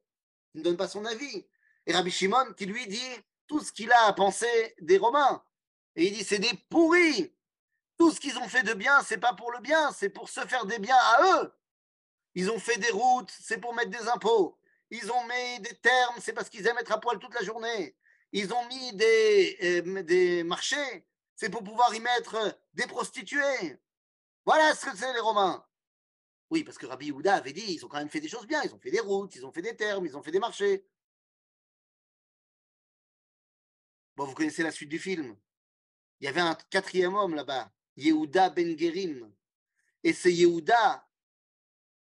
[0.52, 1.46] qui ne donne pas son avis.
[1.86, 3.12] Et Rabbi Shimon qui lui dit
[3.48, 5.44] tout ce qu'il a à penser des Romains.
[5.98, 7.36] Et il dit c'est des pourris.
[7.98, 10.40] Tout ce qu'ils ont fait de bien, c'est pas pour le bien, c'est pour se
[10.48, 11.54] faire des biens à eux.
[12.34, 14.58] Ils ont fait des routes, c'est pour mettre des impôts.
[14.90, 17.96] Ils ont mis des termes, c'est parce qu'ils aiment être à poil toute la journée.
[18.34, 23.80] Ils ont mis des, euh, des marchés, c'est pour pouvoir y mettre des prostituées.
[24.46, 25.66] Voilà ce que c'est les Romains.
[26.50, 28.62] Oui, parce que Rabbi Yehuda avait dit, ils ont quand même fait des choses bien,
[28.64, 30.86] ils ont fait des routes, ils ont fait des termes, ils ont fait des marchés.
[34.16, 35.38] Bon, vous connaissez la suite du film.
[36.20, 39.34] Il y avait un quatrième homme là-bas, Yehuda Ben Gerim.
[40.04, 41.08] Et ce Yehuda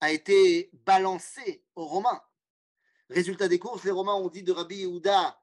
[0.01, 2.23] a été balancé aux Romains.
[3.09, 5.42] Résultat des courses, les Romains ont dit de Rabbi Yehuda,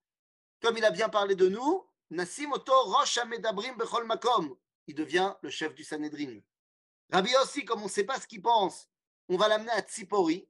[0.61, 4.55] comme il a bien parlé de nous, Nassim Oto Rosh Amedabrim Bechol Makom.
[4.87, 6.39] Il devient le chef du Sanhedrin.
[7.11, 8.89] Rabbi aussi, comme on ne sait pas ce qu'il pense,
[9.27, 10.47] on va l'amener à Tsipori.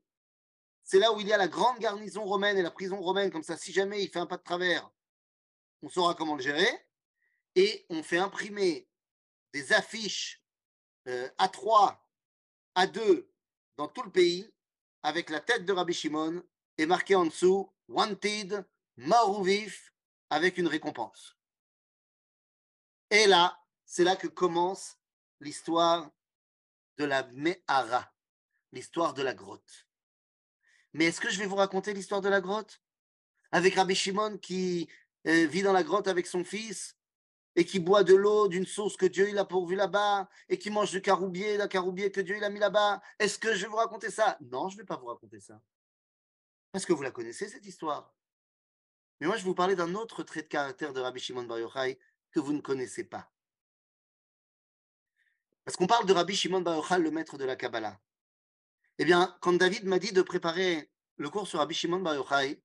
[0.83, 3.31] C'est là où il y a la grande garnison romaine et la prison romaine.
[3.31, 4.89] Comme ça, si jamais il fait un pas de travers,
[5.81, 6.87] on saura comment le gérer.
[7.55, 8.89] Et on fait imprimer
[9.53, 10.43] des affiches
[11.07, 12.07] euh, à 3,
[12.75, 13.29] à 2
[13.77, 14.51] dans tout le pays
[15.03, 16.43] avec la tête de Rabbi Shimon
[16.77, 18.65] et marqué en dessous Wanted,
[18.97, 19.41] mort
[20.29, 21.37] avec une récompense.
[23.09, 24.97] Et là, c'est là que commence
[25.39, 26.11] l'histoire
[26.97, 28.13] de la Mehara,
[28.71, 29.87] l'histoire de la grotte.
[30.93, 32.81] Mais est-ce que je vais vous raconter l'histoire de la grotte?
[33.51, 34.89] Avec Rabbi Shimon qui
[35.25, 36.95] euh, vit dans la grotte avec son fils
[37.55, 40.69] et qui boit de l'eau d'une source que Dieu il a pourvu là-bas et qui
[40.69, 43.01] mange du caroubier, d'un caroubier que Dieu il a mis là-bas.
[43.17, 44.37] Est-ce que je vais vous raconter ça?
[44.41, 45.59] Non, je ne vais pas vous raconter ça.
[46.71, 48.13] Parce que vous la connaissez, cette histoire.
[49.19, 51.99] Mais moi, je vous parler d'un autre trait de caractère de Rabbi Shimon Bar Yochai
[52.31, 53.31] que vous ne connaissez pas.
[55.65, 57.99] Parce qu'on parle de Rabbi Shimon Bar Yochai, le maître de la Kabbalah.
[58.97, 62.61] Eh bien, quand David m'a dit de préparer le cours sur Rabbi Shimon Bar Yochai,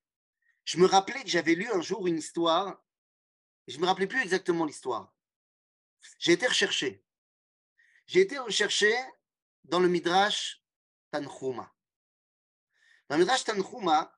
[0.64, 2.82] je me rappelais que j'avais lu un jour une histoire,
[3.66, 5.14] je ne me rappelais plus exactement l'histoire.
[6.18, 7.04] J'ai été recherché.
[8.06, 8.94] J'ai été recherché
[9.64, 10.62] dans le Midrash
[11.10, 11.72] Tanchuma.
[13.08, 14.14] Dans le Midrash Tanchuma,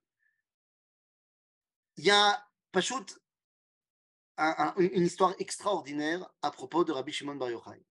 [1.96, 3.18] il y a Pachout,
[4.76, 7.82] une histoire extraordinaire à propos de Rabbi Shimon Bar Yochai.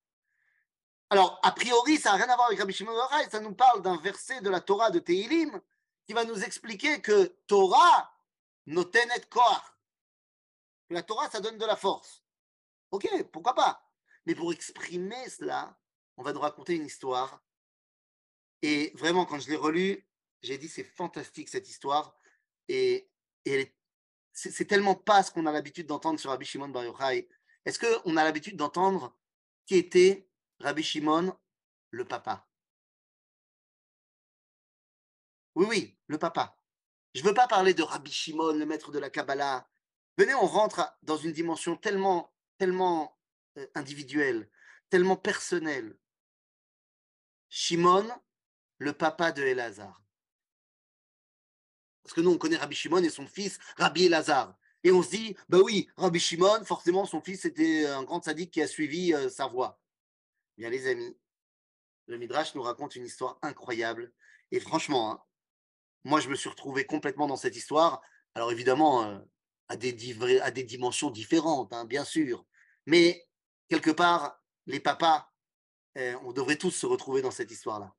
[1.10, 3.54] Alors, a priori, ça n'a rien à voir avec Rabbi Shimon Bar Yochai, ça nous
[3.54, 5.60] parle d'un verset de la Torah de Tehilim
[6.06, 8.12] qui va nous expliquer que Torah
[8.68, 9.22] notenet.
[9.30, 12.24] Que la Torah, ça donne de la force.
[12.92, 13.82] Ok, pourquoi pas?
[14.26, 15.78] Mais pour exprimer cela,
[16.18, 17.44] on va nous raconter une histoire.
[18.62, 20.08] Et vraiment, quand je l'ai relue,
[20.42, 22.16] j'ai dit c'est fantastique cette histoire.
[22.68, 23.10] Et,
[24.36, 27.30] c'est tellement pas ce qu'on a l'habitude d'entendre sur Rabbi Shimon Bar Yochai.
[27.64, 29.18] Est-ce qu'on a l'habitude d'entendre
[29.66, 31.36] qui était Rabbi Shimon,
[31.92, 32.46] le papa?
[35.56, 36.60] Oui, oui, le papa.
[37.14, 39.70] Je ne veux pas parler de Rabbi Shimon, le maître de la Kabbalah.
[40.18, 43.18] Venez, on rentre dans une dimension tellement, tellement
[43.58, 44.50] euh, individuelle,
[44.90, 45.98] tellement personnelle.
[47.50, 48.06] Shimon,
[48.80, 50.05] le papa de Elazar.
[52.06, 54.56] Parce que nous, on connaît Rabbi Shimon et son fils, Rabbi Elazar.
[54.84, 58.52] Et on se dit, bah oui, Rabbi Shimon, forcément, son fils était un grand sadique
[58.52, 59.82] qui a suivi euh, sa voie.
[60.56, 61.18] Bien, les amis,
[62.06, 64.14] le Midrash nous raconte une histoire incroyable.
[64.52, 65.24] Et franchement, hein,
[66.04, 68.04] moi, je me suis retrouvé complètement dans cette histoire.
[68.36, 69.18] Alors, évidemment, euh,
[69.68, 69.98] à, des
[70.44, 72.46] à, des dimensions différentes, hein, bien sûr.
[72.86, 73.28] Mais,
[73.68, 75.28] quelque part, les papas,
[75.98, 77.96] euh, on devrait tous se retrouver dans cette histoire-là.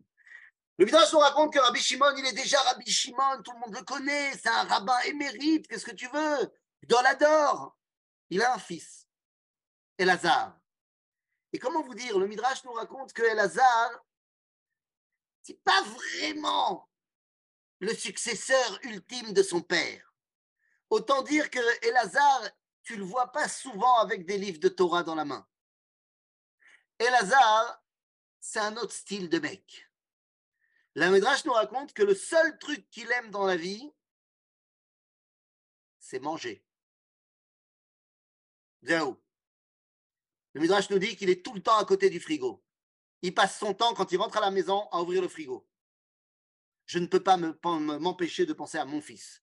[0.78, 3.74] Le Midrash nous raconte que Rabbi Shimon, il est déjà Rabbi Shimon, tout le monde
[3.74, 6.52] le connaît, c'est un rabbin émérite, qu'est-ce que tu veux?
[6.82, 7.76] Dolador.
[8.28, 9.06] Il a un fils,
[9.96, 10.58] Elazar.
[11.52, 14.04] Et comment vous dire, le Midrash nous raconte que Elazar,
[15.42, 16.90] c'est pas vraiment
[17.78, 20.12] le successeur ultime de son père.
[20.90, 22.50] Autant dire que Elazar,
[22.82, 25.46] tu le vois pas souvent avec des livres de Torah dans la main.
[26.98, 27.82] Elazar,
[28.40, 29.85] c'est un autre style de mec.
[30.96, 33.92] La Midrash nous raconte que le seul truc qu'il aime dans la vie,
[35.98, 36.64] c'est manger.
[38.82, 39.16] où?
[40.54, 42.64] Le Midrash nous dit qu'il est tout le temps à côté du frigo.
[43.20, 45.68] Il passe son temps, quand il rentre à la maison, à ouvrir le frigo.
[46.86, 49.42] Je ne peux pas m'empêcher de penser à mon fils.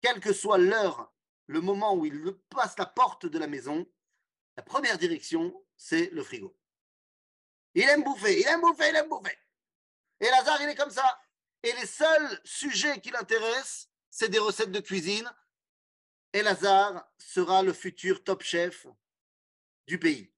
[0.00, 1.14] Quelle que soit l'heure,
[1.46, 3.86] le moment où il passe la porte de la maison,
[4.56, 6.58] la première direction, c'est le frigo.
[7.74, 9.38] Il aime bouffer, il aime bouffer, il aime bouffer.
[10.20, 11.20] Et Lazare, il est comme ça.
[11.62, 15.30] Et les seuls sujets qui l'intéressent, c'est des recettes de cuisine.
[16.32, 18.86] Et Lazare sera le futur top chef
[19.86, 20.32] du pays.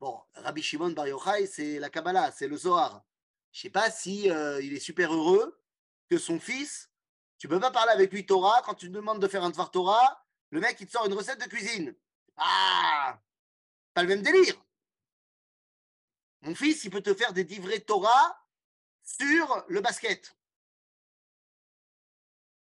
[0.00, 3.04] Bon, Rabbi Shimon Bar Yochai, c'est la Kabbalah, c'est le Zohar.
[3.52, 5.60] Je ne sais pas si euh, il est super heureux
[6.08, 6.90] que son fils,
[7.38, 9.70] tu ne peux pas parler avec lui Torah, quand tu demandes de faire un Dvar
[9.70, 11.94] Torah, le mec, il te sort une recette de cuisine.
[12.36, 13.20] Ah
[13.94, 14.54] Pas le même délire.
[16.42, 18.46] Mon fils, il peut te faire des livrets Torah
[19.02, 20.36] sur le basket.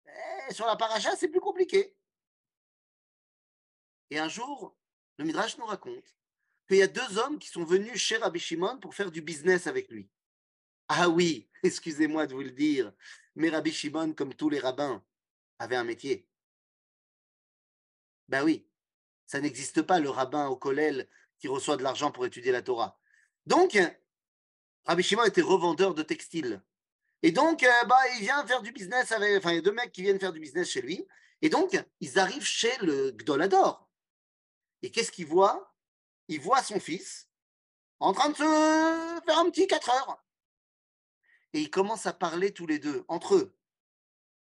[0.05, 1.95] Eh, sur la paracha, c'est plus compliqué.
[4.09, 4.75] Et un jour,
[5.17, 6.15] le Midrash nous raconte
[6.67, 9.67] qu'il y a deux hommes qui sont venus chez Rabbi Shimon pour faire du business
[9.67, 10.09] avec lui.
[10.87, 12.93] Ah oui, excusez-moi de vous le dire,
[13.35, 15.03] mais Rabbi Shimon, comme tous les rabbins,
[15.59, 16.27] avait un métier.
[18.27, 18.67] Ben oui,
[19.25, 21.09] ça n'existe pas le rabbin au kollel
[21.39, 22.99] qui reçoit de l'argent pour étudier la Torah.
[23.45, 23.77] Donc,
[24.85, 26.61] Rabbi Shimon était revendeur de textiles.
[27.21, 29.37] Et donc, euh, bah, il vient faire du business avec.
[29.37, 31.07] Enfin, il y a deux mecs qui viennent faire du business chez lui.
[31.41, 33.89] Et donc, ils arrivent chez le Gdolador.
[34.81, 35.73] Et qu'est-ce qu'il voit?
[36.27, 37.29] Il voit son fils
[37.99, 38.43] en train de se
[39.25, 40.23] faire un petit 4 heures.
[41.53, 43.55] Et ils commencent à parler tous les deux, entre eux.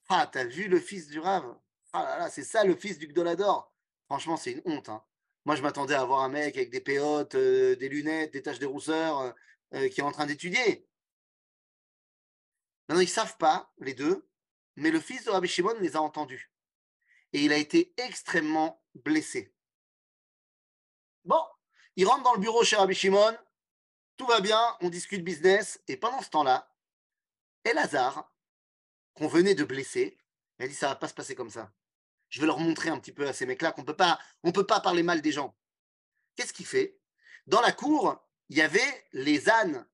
[0.08, 1.56] Ah, t'as vu le fils du Rave
[1.92, 3.72] Ah là là, c'est ça le fils du Gdolador.
[4.06, 4.88] Franchement, c'est une honte.
[4.88, 5.04] Hein.
[5.44, 8.60] Moi, je m'attendais à avoir un mec avec des péotes, euh, des lunettes, des taches
[8.60, 9.32] de rousseur, euh,
[9.74, 10.86] euh, qui est en train d'étudier.
[12.88, 14.28] Maintenant, ils ne savent pas, les deux,
[14.76, 16.52] mais le fils de Rabbi Shimon les a entendus.
[17.32, 19.52] Et il a été extrêmement blessé.
[21.24, 21.42] Bon,
[21.96, 23.36] il rentre dans le bureau chez Rabbi Shimon,
[24.16, 26.72] tout va bien, on discute business, et pendant ce temps-là,
[27.64, 28.32] Elazar,
[29.14, 30.18] qu'on venait de blesser,
[30.58, 31.72] il a dit ça va pas se passer comme ça.
[32.32, 33.84] Je vais leur montrer un petit peu à ces mecs-là qu'on
[34.42, 35.54] on peut pas parler mal des gens.
[36.34, 36.98] Qu'est-ce qu'il fait?
[37.46, 39.86] Dans la cour, il y avait les ânes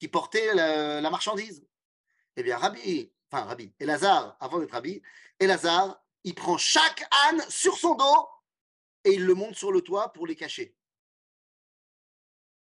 [0.00, 1.64] qui portaient la, marchandise.
[2.34, 5.00] Eh bien, Rabbi, enfin Rabbi, Elazar, avant d'être Rabbi,
[5.38, 8.28] Elazar, il prend chaque âne sur son dos
[9.04, 10.76] et il le monte sur le toit pour les cacher.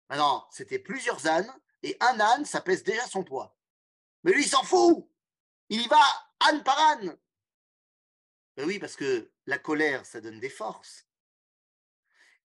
[0.09, 3.57] Alors, c'était plusieurs ânes et un âne, ça pèse déjà son poids.
[4.23, 5.09] Mais lui, il s'en fout.
[5.69, 6.01] Il y va
[6.41, 7.17] âne par âne.
[8.57, 11.07] Ben oui, parce que la colère, ça donne des forces.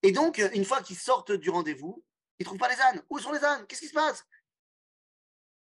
[0.03, 2.05] Et donc, une fois qu'ils sortent du rendez-vous,
[2.38, 3.03] ils ne trouvent pas les ânes.
[3.09, 3.66] Où sont les ânes?
[3.66, 4.27] Qu'est-ce qui se passe?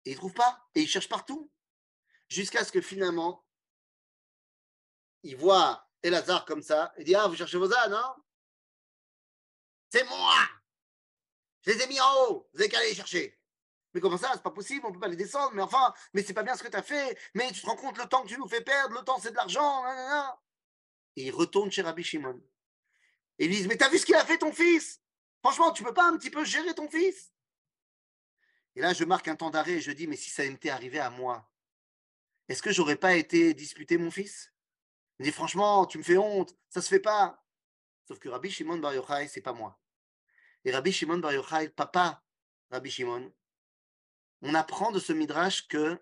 [0.06, 0.66] Et ils ne trouvent pas.
[0.74, 1.52] Et ils cherchent partout.
[2.30, 3.46] Jusqu'à ce que finalement,
[5.24, 6.94] ils voient Elazar comme ça.
[6.98, 8.16] Il dit Ah, vous cherchez vos ânes, hein?
[9.90, 10.34] C'est moi
[11.62, 12.50] Je les ai mis en haut.
[12.54, 13.37] Vous avez qu'à aller les chercher.
[13.98, 15.54] Mais comment ça C'est pas possible, on peut pas les descendre.
[15.56, 17.18] Mais enfin, mais c'est pas bien ce que tu as fait.
[17.34, 19.32] Mais tu te rends compte le temps que tu nous fais perdre Le temps, c'est
[19.32, 19.84] de l'argent.
[21.16, 22.40] Et il retourne chez Rabbi Shimon.
[23.40, 25.02] Et ils disent Mais t'as vu ce qu'il a fait ton fils?
[25.40, 27.34] Franchement, tu peux pas un petit peu gérer ton fils?
[28.76, 31.00] Et là, je marque un temps d'arrêt et je dis Mais si ça m'était arrivé
[31.00, 31.50] à moi,
[32.50, 34.54] est-ce que j'aurais pas été disputé mon fils?
[35.20, 37.44] Il dit Franchement, tu me fais honte, ça se fait pas.
[38.08, 39.80] Sauf que Rabbi Shimon Bar Yochai, c'est pas moi.
[40.66, 42.24] Et Rabbi Shimon Bar Yochai, papa
[42.70, 43.34] Rabbi Shimon,
[44.42, 45.98] on apprend de ce midrash que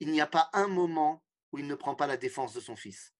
[0.00, 2.76] il n'y a pas un moment où il ne prend pas la défense de son
[2.76, 3.14] fils.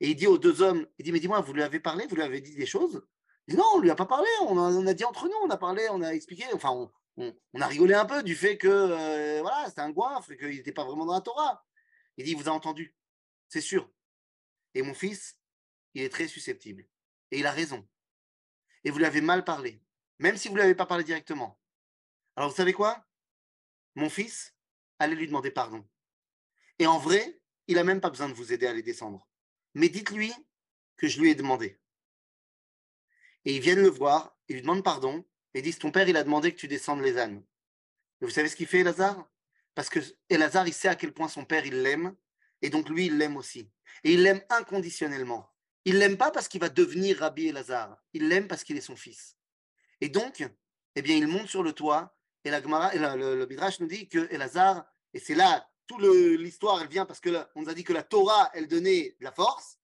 [0.00, 2.16] Et il dit aux deux hommes, il dit, mais dis-moi, vous lui avez parlé, vous
[2.16, 3.06] lui avez dit des choses?
[3.46, 5.56] Il dit, non, on lui a pas parlé, on a, dit entre nous, on a
[5.56, 9.68] parlé, on a expliqué, enfin, on, a rigolé un peu du fait que, euh, voilà,
[9.68, 11.64] c'était un goinfre et qu'il n'était pas vraiment dans la Torah.
[12.16, 12.94] Il dit, il vous a entendu,
[13.48, 13.90] c'est sûr.
[14.74, 15.38] Et mon fils,
[15.94, 16.86] il est très susceptible.
[17.30, 17.86] Et il a raison.
[18.84, 19.82] Et vous lui avez mal parlé,
[20.18, 21.58] même si vous ne lui avez pas parlé directement.
[22.36, 23.05] Alors, vous savez quoi?
[23.96, 24.54] Mon fils,
[24.98, 25.84] allez lui demander pardon.
[26.78, 29.26] Et en vrai, il n'a même pas besoin de vous aider à les descendre.
[29.74, 30.32] Mais dites-lui
[30.96, 31.80] que je lui ai demandé.
[33.44, 36.24] Et ils viennent le voir, ils lui demandent pardon, et disent Ton père, il a
[36.24, 37.42] demandé que tu descendes les ânes.
[38.20, 39.28] Et vous savez ce qu'il fait, Elazar
[39.74, 42.14] Parce que Elazar, il sait à quel point son père, il l'aime,
[42.62, 43.70] et donc lui, il l'aime aussi.
[44.04, 45.50] Et il l'aime inconditionnellement.
[45.84, 48.96] Il l'aime pas parce qu'il va devenir Rabbi Elazar, il l'aime parce qu'il est son
[48.96, 49.36] fils.
[50.00, 50.46] Et donc,
[50.96, 52.15] eh bien, il monte sur le toit,
[52.46, 56.88] et, la le, le, Midrash nous dit que Elazar, et c'est là, toute l'histoire, elle
[56.88, 59.78] vient parce que on nous a dit que la Torah, elle donnait de la force.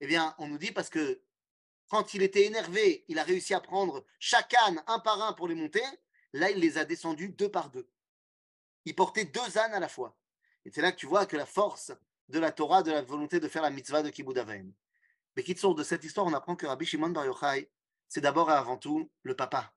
[0.00, 1.22] Eh bien, on nous dit parce que
[1.88, 5.48] quand il était énervé, il a réussi à prendre chaque âne un par un pour
[5.48, 5.82] les monter.
[6.32, 7.88] Là, il les a descendus deux par deux.
[8.84, 10.16] Il portait deux ânes à la fois.
[10.64, 11.92] Et c'est là que tu vois que la force
[12.28, 14.44] de la Torah, de la volonté de faire la mitzvah de Kibbutz.
[15.36, 17.70] Mais qui sort de cette histoire, on apprend que Rabbi Shimon Bar Yochai,
[18.08, 19.72] c'est d'abord et avant tout le papa.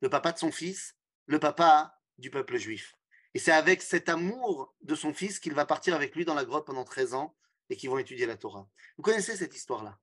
[0.00, 0.94] Le papa de son fils,
[1.30, 2.96] le papa du peuple juif.
[3.34, 6.44] Et c'est avec cet amour de son fils qu'il va partir avec lui dans la
[6.44, 7.36] grotte pendant 13 ans
[7.68, 8.68] et qu'ils vont étudier la Torah.
[8.96, 9.96] Vous connaissez cette histoire-là?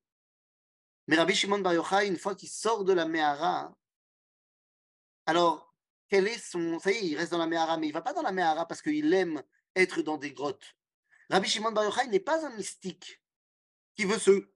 [1.08, 3.78] Mais Rabbi Shimon Bar Yochai, une fois qu'il sort de la Mehara,
[5.26, 5.76] alors
[6.08, 6.80] quel est son.
[6.80, 8.32] Ça y est, il reste dans la Mehara, mais il ne va pas dans la
[8.32, 9.44] Mehara parce qu'il aime
[9.76, 10.78] être dans des grottes.
[11.30, 13.22] Rabbi Shimon Bar Yochai n'est pas un mystique
[13.96, 14.50] qui veut se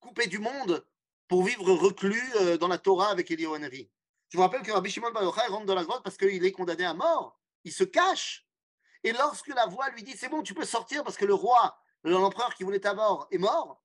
[0.00, 0.84] couper du monde
[1.28, 3.88] pour vivre reclus euh, dans la Torah avec Eliyahu Hanavi.
[4.30, 6.52] Je vous rappelle que Rabbi Shimon Bar Yochai rentre dans la grotte parce qu'il est
[6.52, 7.40] condamné à mort.
[7.64, 8.46] Il se cache.
[9.02, 11.80] Et lorsque la voix lui dit c'est bon, tu peux sortir parce que le roi,
[12.04, 13.82] l'empereur qui voulait ta mort est mort,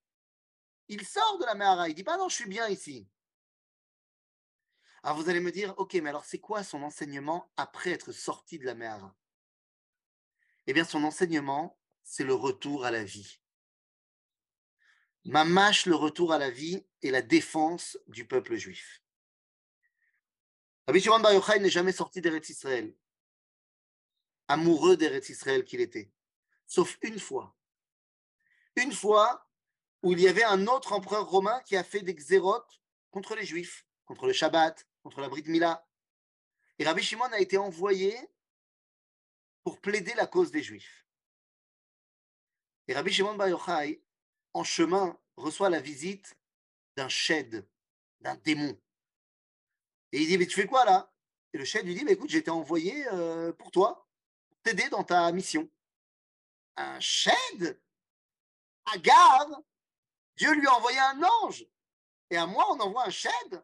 [0.89, 1.87] il sort de la Mehara.
[1.87, 3.07] Il dit pas non, je suis bien ici.
[5.01, 8.57] Alors vous allez me dire, ok, mais alors c'est quoi son enseignement après être sorti
[8.57, 9.15] de la Mehara
[10.67, 13.39] Eh bien, son enseignement, c'est le retour à la vie.
[15.25, 19.02] Mamache, le retour à la vie et la défense du peuple juif.
[20.85, 22.93] Rabbi Shimon Bar Yochai n'est jamais sorti d'Eretz Israël,
[24.49, 26.11] amoureux d'Eretz Israël qu'il était,
[26.67, 27.55] sauf une fois.
[28.75, 29.47] Une fois
[30.01, 32.81] où il y avait un autre empereur romain qui a fait des xérotes
[33.11, 35.87] contre les juifs, contre le Shabbat, contre la Brit Mila.
[36.79, 38.17] Et Rabbi Shimon a été envoyé
[39.63, 41.05] pour plaider la cause des juifs.
[42.89, 44.03] Et Rabbi Shimon Bar Yochai,
[44.53, 46.35] en chemin, reçoit la visite
[46.97, 47.65] d'un shed,
[48.19, 48.77] d'un démon.
[50.13, 51.11] Et il dit, mais tu fais quoi là?
[51.53, 54.07] Et le shed lui dit, mais écoute, été envoyé euh, pour toi,
[54.47, 55.67] pour t'aider dans ta mission.
[56.77, 57.81] Un shed
[58.93, 59.47] Agar,
[60.35, 61.65] Dieu lui a envoyé un ange.
[62.29, 63.63] Et à moi, on envoie un shed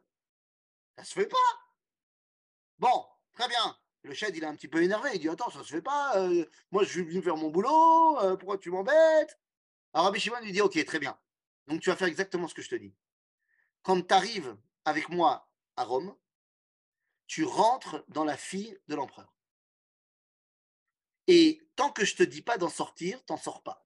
[0.98, 1.38] Ça se fait pas.
[2.80, 3.78] Bon, très bien.
[4.04, 5.12] Le shed, il est un petit peu énervé.
[5.14, 6.18] Il dit Attends, ça se fait pas.
[6.18, 8.18] Euh, moi, je suis venu faire mon boulot.
[8.20, 9.40] Euh, pourquoi tu m'embêtes?
[9.94, 11.20] Alors Rabbi lui dit Ok, très bien.
[11.68, 12.96] Donc, tu vas faire exactement ce que je te dis.
[13.84, 16.16] Quand tu arrives avec moi à Rome,
[17.30, 19.32] tu rentres dans la fille de l'empereur.
[21.28, 23.86] Et tant que je te dis pas d'en sortir, t'en sors pas.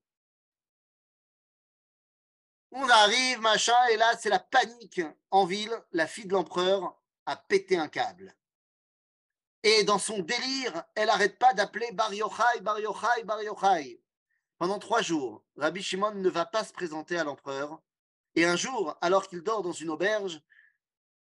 [2.72, 5.78] On arrive, machin, et là, c'est la panique en ville.
[5.92, 8.34] La fille de l'empereur a pété un câble.
[9.62, 14.02] Et dans son délire, elle n'arrête pas d'appeler Bar Yochai, Bar Yochai, Bar Yochai.
[14.58, 17.82] Pendant trois jours, Rabbi Shimon ne va pas se présenter à l'empereur.
[18.36, 20.42] Et un jour, alors qu'il dort dans une auberge,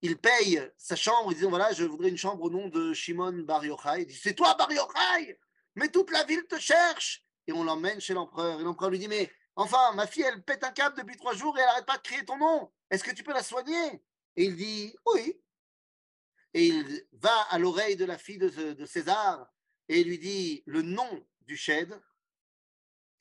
[0.04, 3.32] il paye sa chambre, il dit voilà, je voudrais une chambre au nom de Shimon
[3.43, 4.01] Bar Yochai.
[4.01, 5.39] Il dit c'est toi Bar Yochai
[5.76, 8.60] Mais toute la ville te cherche Et on l'emmène chez l'empereur.
[8.60, 11.58] Et l'empereur lui dit mais enfin, ma fille, elle pète un câble depuis trois jours
[11.58, 12.70] et elle n'arrête pas de crier ton nom.
[12.89, 14.04] Est-ce que tu peux la soigner?
[14.36, 15.39] Et il dit oui
[16.54, 19.47] et il va à l'oreille de la fille de, César
[19.88, 21.97] et lui dit le nom du shed.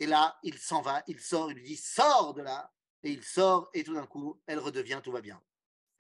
[0.01, 2.73] Et là, il s'en va, il sort, il lui dit sors de là.
[3.05, 5.41] Et il sort et tout d'un coup, elle redevient, tout va bien.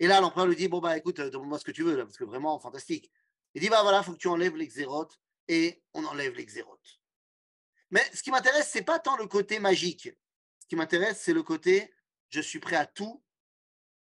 [0.03, 2.17] Et là, l'empereur lui dit bon, bah écoute, demande-moi ce que tu veux, là, parce
[2.17, 3.09] que vraiment, fantastique.
[3.55, 6.45] Il dit bah voilà, il faut que tu enlèves les xérotes et on enlève les
[6.45, 7.01] xérotes.
[7.93, 10.11] Mais ce qui m'intéresse, c'est pas tant le côté magique.
[10.59, 11.95] Ce qui m'intéresse, c'est le côté
[12.31, 13.23] je suis prêt à tout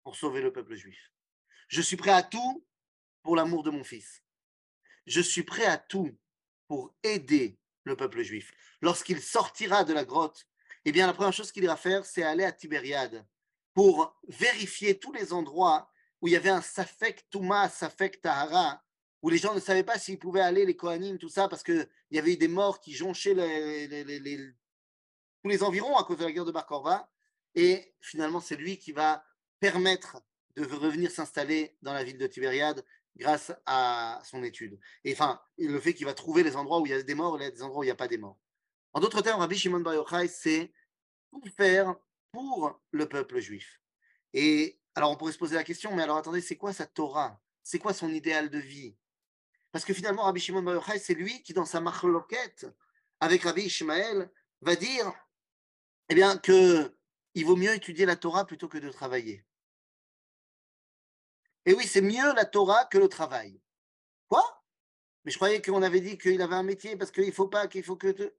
[0.02, 1.12] pour sauver le peuple juif.
[1.68, 2.66] Je suis prêt à tout
[3.22, 4.24] pour l'amour de mon fils.
[5.06, 6.18] Je suis prêt à tout
[6.66, 8.52] pour aider le peuple juif.
[8.80, 10.48] Lorsqu'il sortira de la grotte,
[10.84, 13.24] eh bien, la première chose qu'il ira faire, c'est aller à Tibériade
[13.72, 15.91] pour vérifier tous les endroits
[16.22, 18.82] où il y avait un Safek Touma, Safek Tahara,
[19.22, 21.88] où les gens ne savaient pas s'ils pouvaient aller, les Kohanim, tout ça, parce qu'il
[22.12, 23.34] y avait eu des morts qui jonchaient
[25.42, 27.08] tous les environs à cause de la guerre de Bar
[27.56, 29.24] Et finalement, c'est lui qui va
[29.58, 30.22] permettre
[30.54, 32.84] de revenir s'installer dans la ville de Tibériade
[33.16, 34.78] grâce à son étude.
[35.04, 37.40] Et enfin, le fait qu'il va trouver les endroits où il y a des morts
[37.40, 38.38] et des endroits où il n'y a pas des morts.
[38.92, 40.72] En d'autres termes, Rabbi Shimon Bar Yochai, c'est
[41.32, 41.94] tout faire
[42.30, 43.80] pour le peuple juif.
[44.34, 47.40] Et alors, on pourrait se poser la question, mais alors attendez, c'est quoi sa Torah?
[47.62, 48.96] C'est quoi son idéal de vie?
[49.70, 52.66] Parce que finalement, Rabbi Shimon Bar c'est lui qui, dans sa marloquette
[53.20, 54.30] avec Rabbi Ishmael,
[54.60, 55.12] va dire
[56.08, 56.94] eh bien, que
[57.34, 59.46] il vaut mieux étudier la Torah plutôt que de travailler.
[61.64, 63.62] Et oui, c'est mieux la Torah que le travail.
[64.28, 64.62] Quoi?
[65.24, 67.68] Mais je croyais qu'on avait dit qu'il avait un métier parce qu'il ne faut pas,
[67.68, 68.34] qu'il faut que...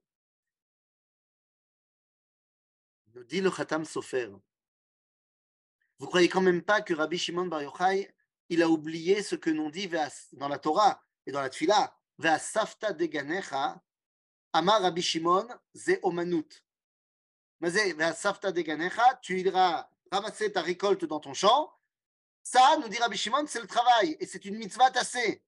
[3.14, 4.30] Nous dit le Khatam Sofer.
[6.04, 8.14] Vous croyez quand même pas que Rabbi Shimon Bar Yochai,
[8.50, 9.88] il a oublié ce que nous dit
[10.32, 11.96] dans la Torah et dans la Tfila?
[12.38, 13.82] Safta deganecha,
[14.52, 16.62] Amar Rabbi Shimon, ze omanut.
[18.14, 21.72] Safta deganecha, tu iras ramasser ta récolte dans ton champ
[22.42, 25.42] ça, nous dit Rabbi Shimon, c'est le travail et c'est une mitzvah tassée.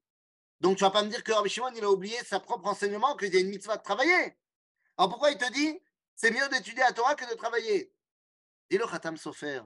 [0.62, 3.14] Donc tu vas pas me dire que Rabbi Shimon, il a oublié sa propre enseignement,
[3.16, 4.34] qu'il y a une mitzvah de travailler.
[4.96, 5.78] Alors pourquoi il te dit,
[6.14, 7.92] c'est mieux d'étudier la Torah que de travailler?
[8.70, 9.60] Dis le Khatam Sofer.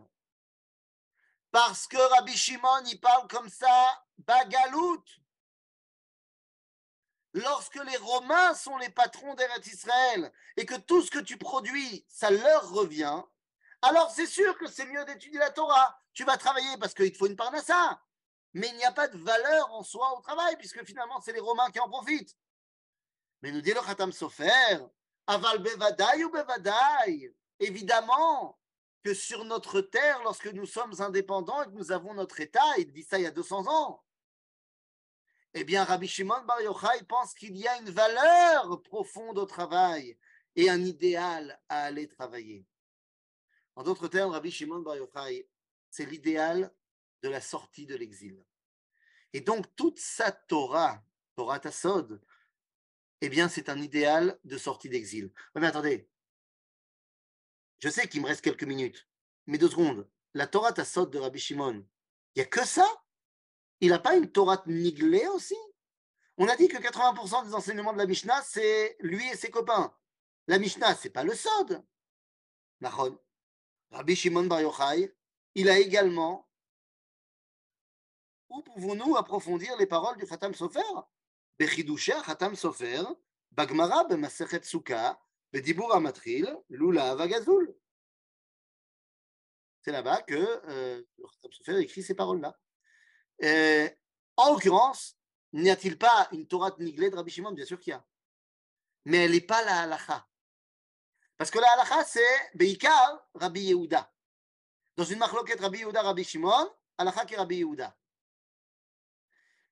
[1.51, 5.05] Parce que Rabbi Shimon, il parle comme ça, bagalout.
[7.33, 12.05] Lorsque les Romains sont les patrons d'Eretz Israël et que tout ce que tu produis,
[12.09, 13.23] ça leur revient,
[13.83, 15.99] alors c'est sûr que c'est mieux d'étudier la Torah.
[16.13, 18.01] Tu vas travailler parce qu'il te faut une parnassa.
[18.53, 21.41] mais il n'y a pas de valeur en soi au travail, puisque finalement, c'est les
[21.41, 22.37] Romains qui en profitent.
[23.43, 24.79] Mais nous dit le Khatam Sofer,
[25.27, 28.60] Aval Bevadai ou Bevadai, évidemment
[29.03, 32.93] que sur notre terre, lorsque nous sommes indépendants et que nous avons notre État, il
[32.93, 34.05] dit ça il y a 200 ans,
[35.55, 40.17] eh bien, Rabbi Shimon Bar Yochai pense qu'il y a une valeur profonde au travail
[40.55, 42.65] et un idéal à aller travailler.
[43.75, 45.49] En d'autres termes, Rabbi Shimon Bar Yochai,
[45.91, 46.73] c'est l'idéal
[47.23, 48.41] de la sortie de l'exil.
[49.33, 51.03] Et donc, toute sa Torah,
[51.35, 52.23] Torah Tassod,
[53.21, 55.33] eh bien, c'est un idéal de sortie d'exil.
[55.57, 56.09] mais attendez,
[57.81, 59.09] je sais qu'il me reste quelques minutes,
[59.47, 60.09] mais deux secondes.
[60.35, 61.85] La Torah Tassod de Rabbi Shimon,
[62.35, 62.87] il n'y a que ça?
[63.81, 65.57] Il n'a pas une Torah niglée aussi?
[66.37, 69.95] On a dit que 80% des enseignements de la Mishnah, c'est lui et ses copains.
[70.47, 71.85] La Mishnah, c'est pas le Sod.
[73.91, 75.15] Rabbi Shimon Bar Yochai,
[75.55, 76.49] il a également.
[78.49, 80.81] Où pouvons-nous approfondir les paroles du Khatam Sofer?
[81.59, 83.03] Bechidusha Khatam Sofer,
[83.51, 85.21] Bagmara Bemasechet Sukkah,
[85.93, 87.75] Amatril, Lula Avagazul.
[89.83, 90.35] C'est là-bas que
[90.69, 91.03] euh,
[91.51, 92.57] Sofer écrit ces paroles-là.
[93.43, 93.89] Euh,
[94.37, 95.17] en l'occurrence,
[95.53, 97.53] n'y a-t-il pas une Torah niglée de Rabbi Shimon?
[97.53, 98.05] Bien sûr qu'il y a.
[99.07, 100.27] Mais elle n'est pas la halacha.
[101.37, 104.13] Parce que la halacha, c'est Beikar Rabbi Yehuda.
[104.97, 107.97] Dans une marloquette Rabbi Yehuda, Rabbi Shimon, halacha qui est Rabbi Yehuda.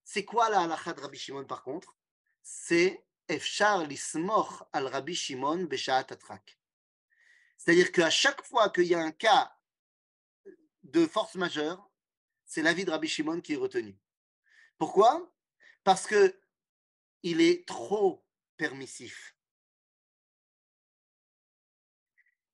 [0.02, 1.94] C'est quoi la halacha de Rabbi Shimon par contre?
[2.42, 3.04] C'est
[7.58, 9.54] C'est-à-dire qu'à chaque fois qu'il y a un cas
[10.82, 11.90] de force majeure,
[12.46, 13.98] c'est l'avis de Rabbi Shimon qui est retenu.
[14.78, 15.30] Pourquoi?
[15.84, 16.40] Parce que
[17.22, 18.24] il est trop
[18.56, 19.36] permissif.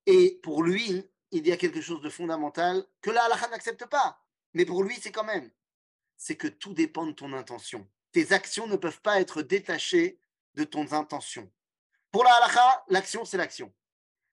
[0.05, 4.21] Et pour lui, il y a quelque chose de fondamental que la halakha n'accepte pas.
[4.53, 5.51] Mais pour lui, c'est quand même.
[6.17, 7.89] C'est que tout dépend de ton intention.
[8.11, 10.19] Tes actions ne peuvent pas être détachées
[10.55, 11.51] de ton intention.
[12.11, 13.73] Pour la halakha, l'action, c'est l'action.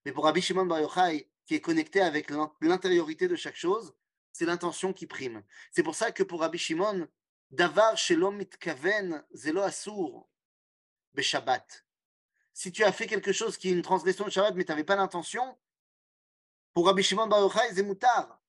[0.05, 3.95] Mais pour Rabbi Shimon Bar Yochai, qui est connecté avec l'intériorité de chaque chose,
[4.33, 5.43] c'est l'intention qui prime.
[5.71, 7.09] C'est pour ça que pour Rabbi Shimon,
[7.51, 10.27] Davar shelom mitkaven zelo asur
[11.19, 11.85] Shabbat.
[12.55, 14.85] Si tu as fait quelque chose qui est une transgression de Shabbat, mais tu n'avais
[14.85, 15.59] pas l'intention,
[16.73, 18.41] pour Rabbi Shimon Bar Yochai, c'est moutar.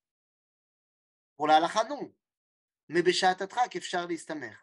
[1.36, 2.14] Pour la halacha, non.
[2.88, 4.54] Mais Beshat Atrak, Efshar Listamer.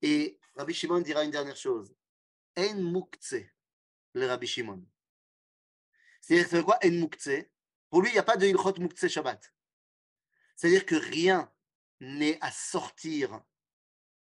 [0.00, 1.94] Et Rabbi Shimon dira une dernière chose.
[2.56, 3.44] En mukze,
[4.14, 4.84] le Rabbi Shimon.
[6.20, 7.46] C'est-à-dire, quoi En mukze
[7.90, 9.52] Pour lui, il n'y a pas de ilchot mukze Shabbat.
[10.56, 11.52] C'est-à-dire que rien
[12.00, 13.42] n'est à sortir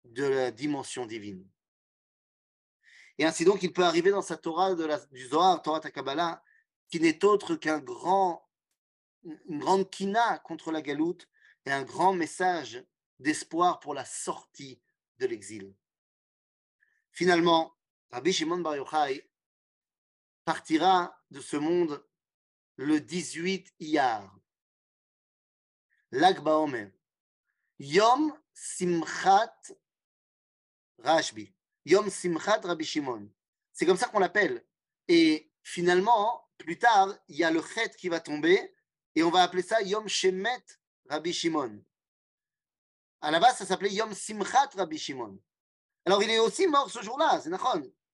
[0.03, 1.47] de la dimension divine.
[3.17, 6.43] Et ainsi donc, il peut arriver dans sa Torah de la, du Zohar, Torah Takabala,
[6.89, 8.47] qui n'est autre qu'un grand,
[9.23, 11.29] une grande kina contre la galoute
[11.65, 12.83] et un grand message
[13.19, 14.81] d'espoir pour la sortie
[15.19, 15.73] de l'exil.
[17.11, 17.74] Finalement,
[18.15, 19.29] Rabbi Shimon Bar Yochai
[20.45, 22.01] partira de ce monde
[22.77, 24.33] le 18 Iyar,
[26.11, 26.93] Lag Baomer.
[27.77, 29.59] Yom Simchat
[30.99, 31.53] Rashbi.
[31.83, 33.29] Yom Simchat Rabbi Shimon.
[33.73, 34.65] C'est comme ça qu'on l'appelle.
[35.09, 38.73] Et finalement, plus tard, il y a le Chet qui va tomber
[39.13, 40.63] et on va appeler ça Yom Shemet
[41.09, 41.83] Rabbi Shimon.
[43.19, 45.37] À la base, ça s'appelait Yom Simchat Rabbi Shimon.
[46.05, 47.49] Alors, il est aussi mort ce jour-là, c'est.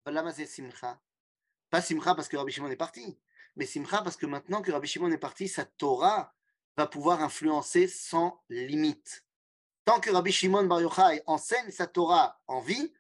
[0.03, 3.19] Pas Simcha parce que Rabbi Shimon est parti,
[3.55, 6.33] mais Simcha parce que maintenant que Rabbi Shimon est parti, sa Torah
[6.77, 9.25] va pouvoir influencer sans limite.
[9.85, 12.93] Tant que Rabbi Shimon Bar Yochai enseigne sa Torah en vie,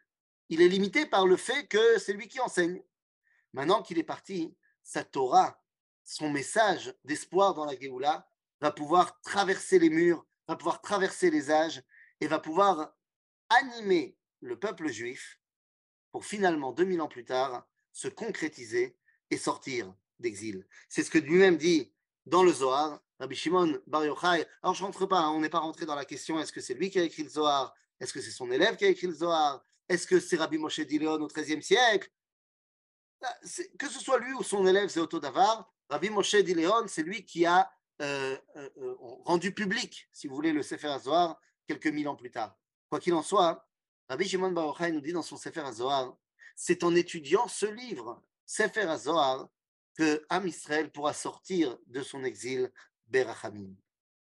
[0.49, 2.81] il est limité par le fait que c'est lui qui enseigne.
[3.53, 5.61] Maintenant qu'il est parti, sa Torah,
[6.03, 8.27] son message d'espoir dans la Géoula,
[8.61, 11.83] va pouvoir traverser les murs, va pouvoir traverser les âges
[12.19, 12.93] et va pouvoir
[13.49, 15.38] animer le peuple juif
[16.11, 18.97] pour finalement, 2000 ans plus tard, se concrétiser
[19.31, 20.65] et sortir d'exil.
[20.89, 21.93] C'est ce que lui-même dit
[22.25, 24.45] dans le Zohar, Rabbi Shimon Bar Yochai.
[24.61, 26.73] Alors je rentre pas, hein, on n'est pas rentré dans la question est-ce que c'est
[26.73, 27.73] lui qui a écrit le Zohar?
[27.99, 29.63] Est-ce que c'est son élève qui a écrit le Zohar?
[29.87, 32.09] Est-ce que c'est Rabbi Moshe Dileon au XIIIe siècle?
[33.77, 35.69] Que ce soit lui ou son élève, c'est Otto Davar.
[35.89, 37.69] Rabbi Moshe Dileon, c'est lui qui a
[38.01, 38.95] euh, euh, euh,
[39.25, 42.57] rendu public, si vous voulez, le Sefer HaZohar quelques mille ans plus tard.
[42.89, 43.68] Quoi qu'il en soit,
[44.09, 46.17] Rabbi Shimon Bar Yochai nous dit dans son Sefer HaZohar,
[46.55, 49.47] c'est en étudiant ce livre, Sefer HaZohar,
[49.95, 52.71] que Am Israël pourra sortir de son exil
[53.05, 53.75] Berachamim.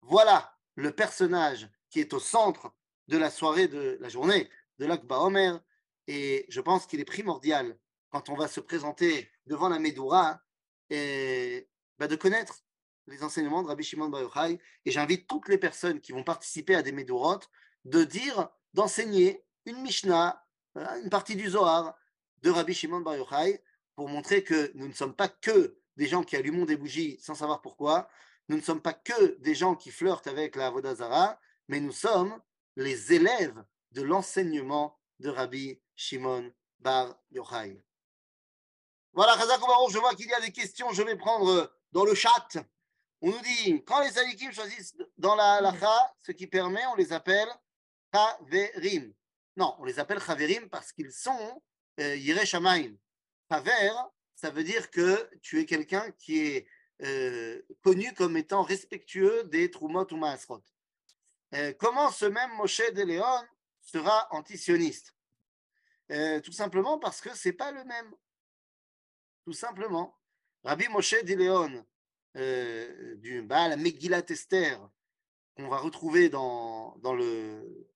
[0.01, 2.73] Voilà le personnage qui est au centre
[3.07, 5.61] de la soirée, de la journée de l'Akba Omer.
[6.07, 7.77] Et je pense qu'il est primordial,
[8.09, 10.41] quand on va se présenter devant la Médoura,
[10.89, 12.65] bah, de connaître
[13.07, 14.49] les enseignements de Rabbi Shimon Bar.
[14.49, 17.49] Et j'invite toutes les personnes qui vont participer à des Médourotes
[17.85, 20.43] de dire, d'enseigner une Mishnah,
[20.75, 21.95] une partie du Zohar
[22.41, 23.63] de Rabbi Shimon Bar Yochai
[23.95, 27.35] pour montrer que nous ne sommes pas que des gens qui allument des bougies sans
[27.35, 28.09] savoir pourquoi,
[28.47, 32.41] nous ne sommes pas que des gens qui flirtent avec la Vodazara, mais nous sommes
[32.75, 37.83] les élèves de l'enseignement de Rabbi Shimon Bar Yochai.
[39.13, 42.47] Voilà, je vois qu'il y a des questions, je vais prendre dans le chat.
[43.21, 47.11] On nous dit, quand les alikim choisissent dans la halakha, ce qui permet, on les
[47.13, 47.49] appelle
[48.13, 49.13] chaverim.
[49.57, 51.61] Non, on les appelle chaverim parce qu'ils sont
[51.99, 52.95] euh, yireh shamaim.
[53.49, 56.67] Ça veut dire que tu es quelqu'un qui est
[57.03, 60.63] euh, connu comme étant respectueux des trumot ou maasrot.
[61.53, 63.43] Euh, comment ce même Moshe de Léon
[63.81, 65.13] sera antisioniste?
[66.11, 68.13] Euh, Tout simplement parce que c'est pas le même.
[69.43, 70.17] Tout simplement.
[70.63, 71.85] Rabbi Moshe de Léon,
[72.37, 74.79] euh, du Baal Megillat Esther,
[75.55, 77.87] qu'on va retrouver dans, le,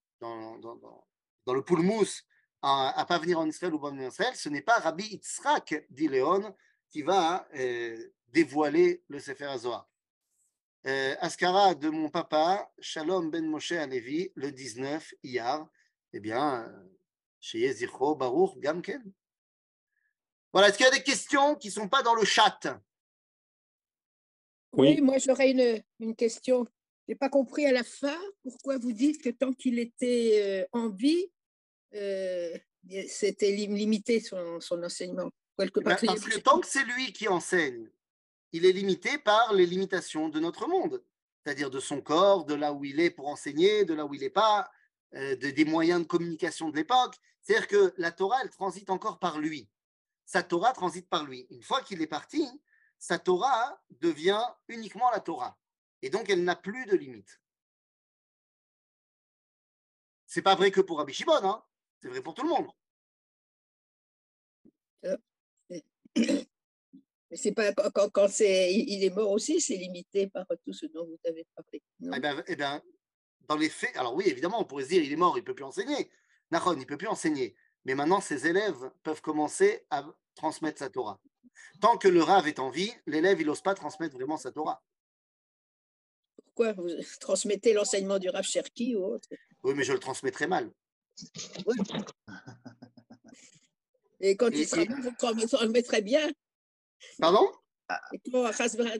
[1.45, 2.23] dans, le Poulmous,
[2.61, 5.03] à, à, pas venir en Israël ou pas venir en Israël, ce n'est pas Rabbi
[5.03, 6.55] Yitzhak d'Iléon
[6.89, 9.89] qui va euh, dévoiler le Sefer HaZohar.
[10.87, 15.67] Euh, Askara de mon papa, Shalom Ben Moshe Alevi, le 19 Iyar,
[16.13, 16.71] eh bien,
[17.39, 19.03] chez Yezicho Baruch Gamken.
[20.53, 22.79] Voilà, est-ce qu'il y a des questions qui ne sont pas dans le chat?
[24.73, 25.01] Oui.
[25.01, 26.65] moi j'aurais une, une, question.
[27.07, 30.79] Je n'ai pas compris à la fin pourquoi vous dites que tant qu'il était euh,
[30.79, 31.31] en vie,
[31.95, 32.57] euh,
[33.07, 35.29] c'était limité son, son enseignement.
[35.57, 37.89] Quelque part, ben, parce que tant que c'est lui qui enseigne,
[38.51, 41.03] il est limité par les limitations de notre monde,
[41.43, 44.21] c'est-à-dire de son corps, de là où il est pour enseigner, de là où il
[44.21, 44.69] n'est pas,
[45.13, 47.15] euh, de, des moyens de communication de l'époque.
[47.41, 49.69] C'est-à-dire que la Torah, elle transite encore par lui.
[50.25, 51.47] Sa Torah transite par lui.
[51.51, 52.47] Une fois qu'il est parti,
[52.97, 55.57] sa Torah devient uniquement la Torah.
[56.01, 57.39] Et donc, elle n'a plus de limite.
[60.25, 61.63] C'est pas vrai que pour Rabbi Shimon, hein
[62.05, 62.67] c'est vrai pour tout le monde.
[65.71, 65.83] Mais
[67.31, 71.03] c'est pas quand, quand c'est, il est mort aussi, c'est limité par tout ce dont
[71.05, 71.81] vous avez parlé.
[71.99, 72.81] Eh bien, eh ben,
[73.47, 75.45] dans les faits, alors oui, évidemment, on pourrait se dire il est mort, il ne
[75.45, 76.11] peut plus enseigner.
[76.51, 77.55] Nahon, il ne peut plus enseigner.
[77.85, 81.19] Mais maintenant, ses élèves peuvent commencer à transmettre sa Torah.
[81.81, 84.83] Tant que le Rav est en vie, l'élève, il n'ose pas transmettre vraiment sa Torah.
[86.43, 86.73] Pourquoi?
[86.73, 86.87] Vous
[87.19, 89.27] transmettez l'enseignement du Rav Cherki ou autre?
[89.63, 90.71] Oui, mais je le transmettrai mal.
[94.19, 94.87] Et quand il sera et...
[94.87, 96.27] vous le transmettrez bien.
[97.19, 97.47] Pardon?
[98.13, 98.49] Et quand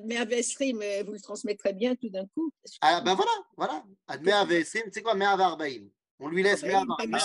[0.05, 2.51] Me'avesrim, vous le transmettrez bien tout d'un coup.
[2.81, 3.83] Ah ben voilà, voilà.
[4.21, 5.89] Me'avesrim, c'est quoi Me'avarbaim
[6.19, 7.17] On lui laisse Me'avarbaim.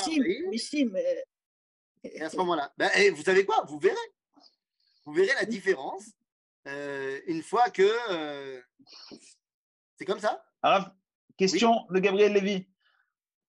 [2.02, 3.96] Et à ce moment-là, ben, et vous savez quoi Vous verrez.
[5.04, 6.04] Vous verrez la différence
[6.66, 8.60] euh, une fois que euh,
[9.96, 10.42] c'est comme ça?
[10.62, 10.90] Alors,
[11.36, 11.96] question oui.
[11.96, 12.66] de Gabriel Lévy.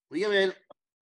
[0.09, 0.53] Oui, Gabriel.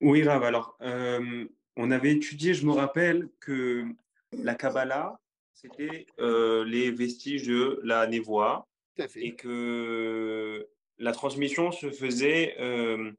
[0.02, 0.44] Oui, Rav.
[0.44, 1.46] Alors, euh,
[1.76, 3.86] on avait étudié, je me rappelle, que
[4.32, 5.20] la Kabbalah,
[5.54, 8.68] c'était euh, les vestiges de la névoie
[9.16, 13.12] et que la transmission se faisait euh,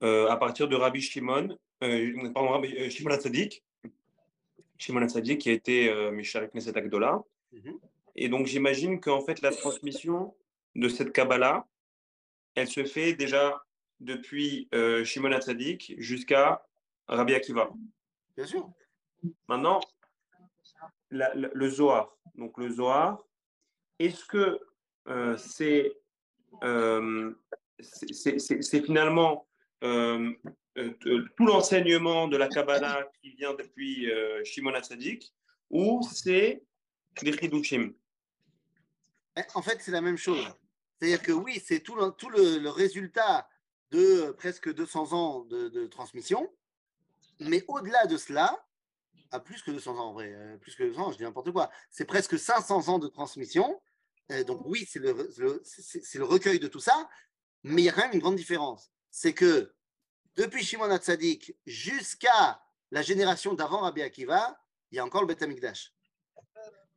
[0.00, 3.64] à partir de Rabbi Shimon, pardon, Rabbi Shimon Hatzadik,
[4.78, 7.22] Shimon Hatzadik qui a été Misharek Knesset Agdola.
[7.52, 7.78] -hmm.
[8.16, 10.34] Et donc j'imagine qu'en fait la transmission
[10.74, 11.66] de cette Kabbalah,
[12.54, 13.65] elle se fait déjà
[14.00, 16.64] depuis euh, Shimon Hatzadik jusqu'à
[17.08, 17.70] Rabbi Akiva.
[18.36, 18.70] Bien sûr.
[19.48, 19.80] Maintenant,
[21.10, 22.16] la, la, le Zohar.
[22.34, 23.22] Donc le Zohar,
[23.98, 24.60] est-ce que
[25.08, 25.96] euh, c'est
[26.62, 27.32] euh,
[27.80, 29.46] c'est finalement
[29.84, 30.32] euh,
[30.74, 34.08] tout l'enseignement de la Kabbalah qui vient depuis
[34.44, 35.32] Shimon HaTzadik
[35.70, 36.62] ou c'est
[37.22, 37.92] des Chidushim?
[39.36, 40.46] Eh, En fait, c'est la même chose.
[40.98, 43.46] C'est-à-dire que oui, c'est tout, le, tout le, le, résultat
[43.90, 46.50] de presque 200 ans de, transmission,
[47.40, 48.66] mais au-delà de cela,
[49.30, 51.52] à plus que 200 ans en vrai, euh, plus que 200 ans, je dis n'importe
[51.52, 51.70] quoi.
[51.90, 53.80] C'est presque 500 ans de transmission.
[54.32, 57.08] Euh, donc oui, c'est le, le c'est le recueil de tout ça,
[57.62, 58.90] mais il y a quand même une grande différence.
[59.10, 59.72] C'est que
[60.36, 64.60] depuis Shimon HaTzadik jusqu'à la génération d'avant Rabbi Akiva,
[64.90, 65.92] il y a encore le Beth Amikdash.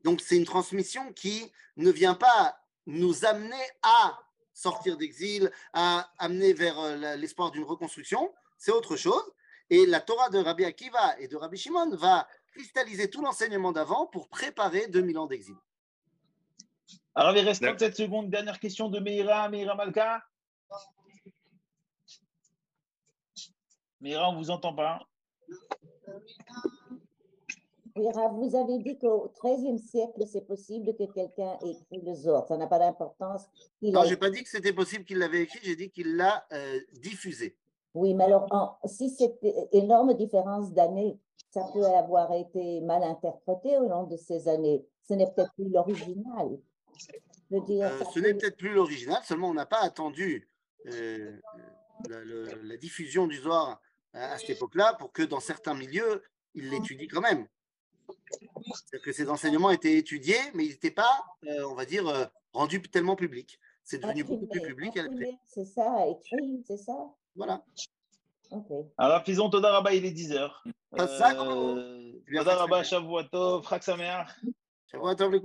[0.04, 4.20] Donc c'est une transmission qui ne vient pas nous amener à
[4.60, 9.24] sortir d'exil, à amener vers euh, l'espoir d'une reconstruction, c'est autre chose.
[9.70, 14.08] Et la Torah de Rabbi Akiva et de Rabbi Shimon va cristalliser tout l'enseignement d'avant
[14.08, 15.56] pour préparer 2000 ans d'exil.
[17.16, 18.30] Alors, il reste 37 secondes.
[18.30, 20.24] Dernière question de Meira, Meira Malka.
[24.02, 25.08] Meira, on ne vous entend pas.
[28.34, 32.48] Vous avez dit qu'au XIIIe siècle, c'est possible que quelqu'un ait écrit le Zohar.
[32.48, 33.44] Ça n'a pas d'importance.
[33.82, 34.06] Non, a...
[34.06, 36.80] je n'ai pas dit que c'était possible qu'il l'avait écrit, j'ai dit qu'il l'a euh,
[37.02, 37.56] diffusé.
[37.94, 41.18] Oui, mais alors, si cette énorme différence d'années,
[41.52, 44.86] ça peut avoir été mal interprété au long de ces années.
[45.08, 46.60] Ce n'est peut-être plus l'original.
[47.52, 50.48] Euh, ce n'est peut-être plus l'original, seulement on n'a pas attendu
[50.86, 51.36] euh,
[52.08, 53.82] la, diffusion du Zohar
[54.14, 56.24] à, cette époque-là pour que dans certains milieux,
[56.54, 57.48] il l'étudie quand même.
[58.32, 62.82] C'est-à-dire que ces enseignements étaient étudiés, mais ils n'étaient pas, euh, on va dire, rendus
[62.82, 63.60] tellement publics.
[63.84, 65.00] C'est devenu beaucoup plus public.
[65.46, 66.96] C'est ça, écrit, c'est ça?
[67.36, 67.64] Voilà.
[68.52, 68.86] Okay.
[68.98, 70.52] Alors, faisons Toda Rabba, il est 10h.
[71.00, 74.28] Euh, Toda Rabba, Shavuatov, Chak Sameach.
[74.92, 75.42] Shavuatov, les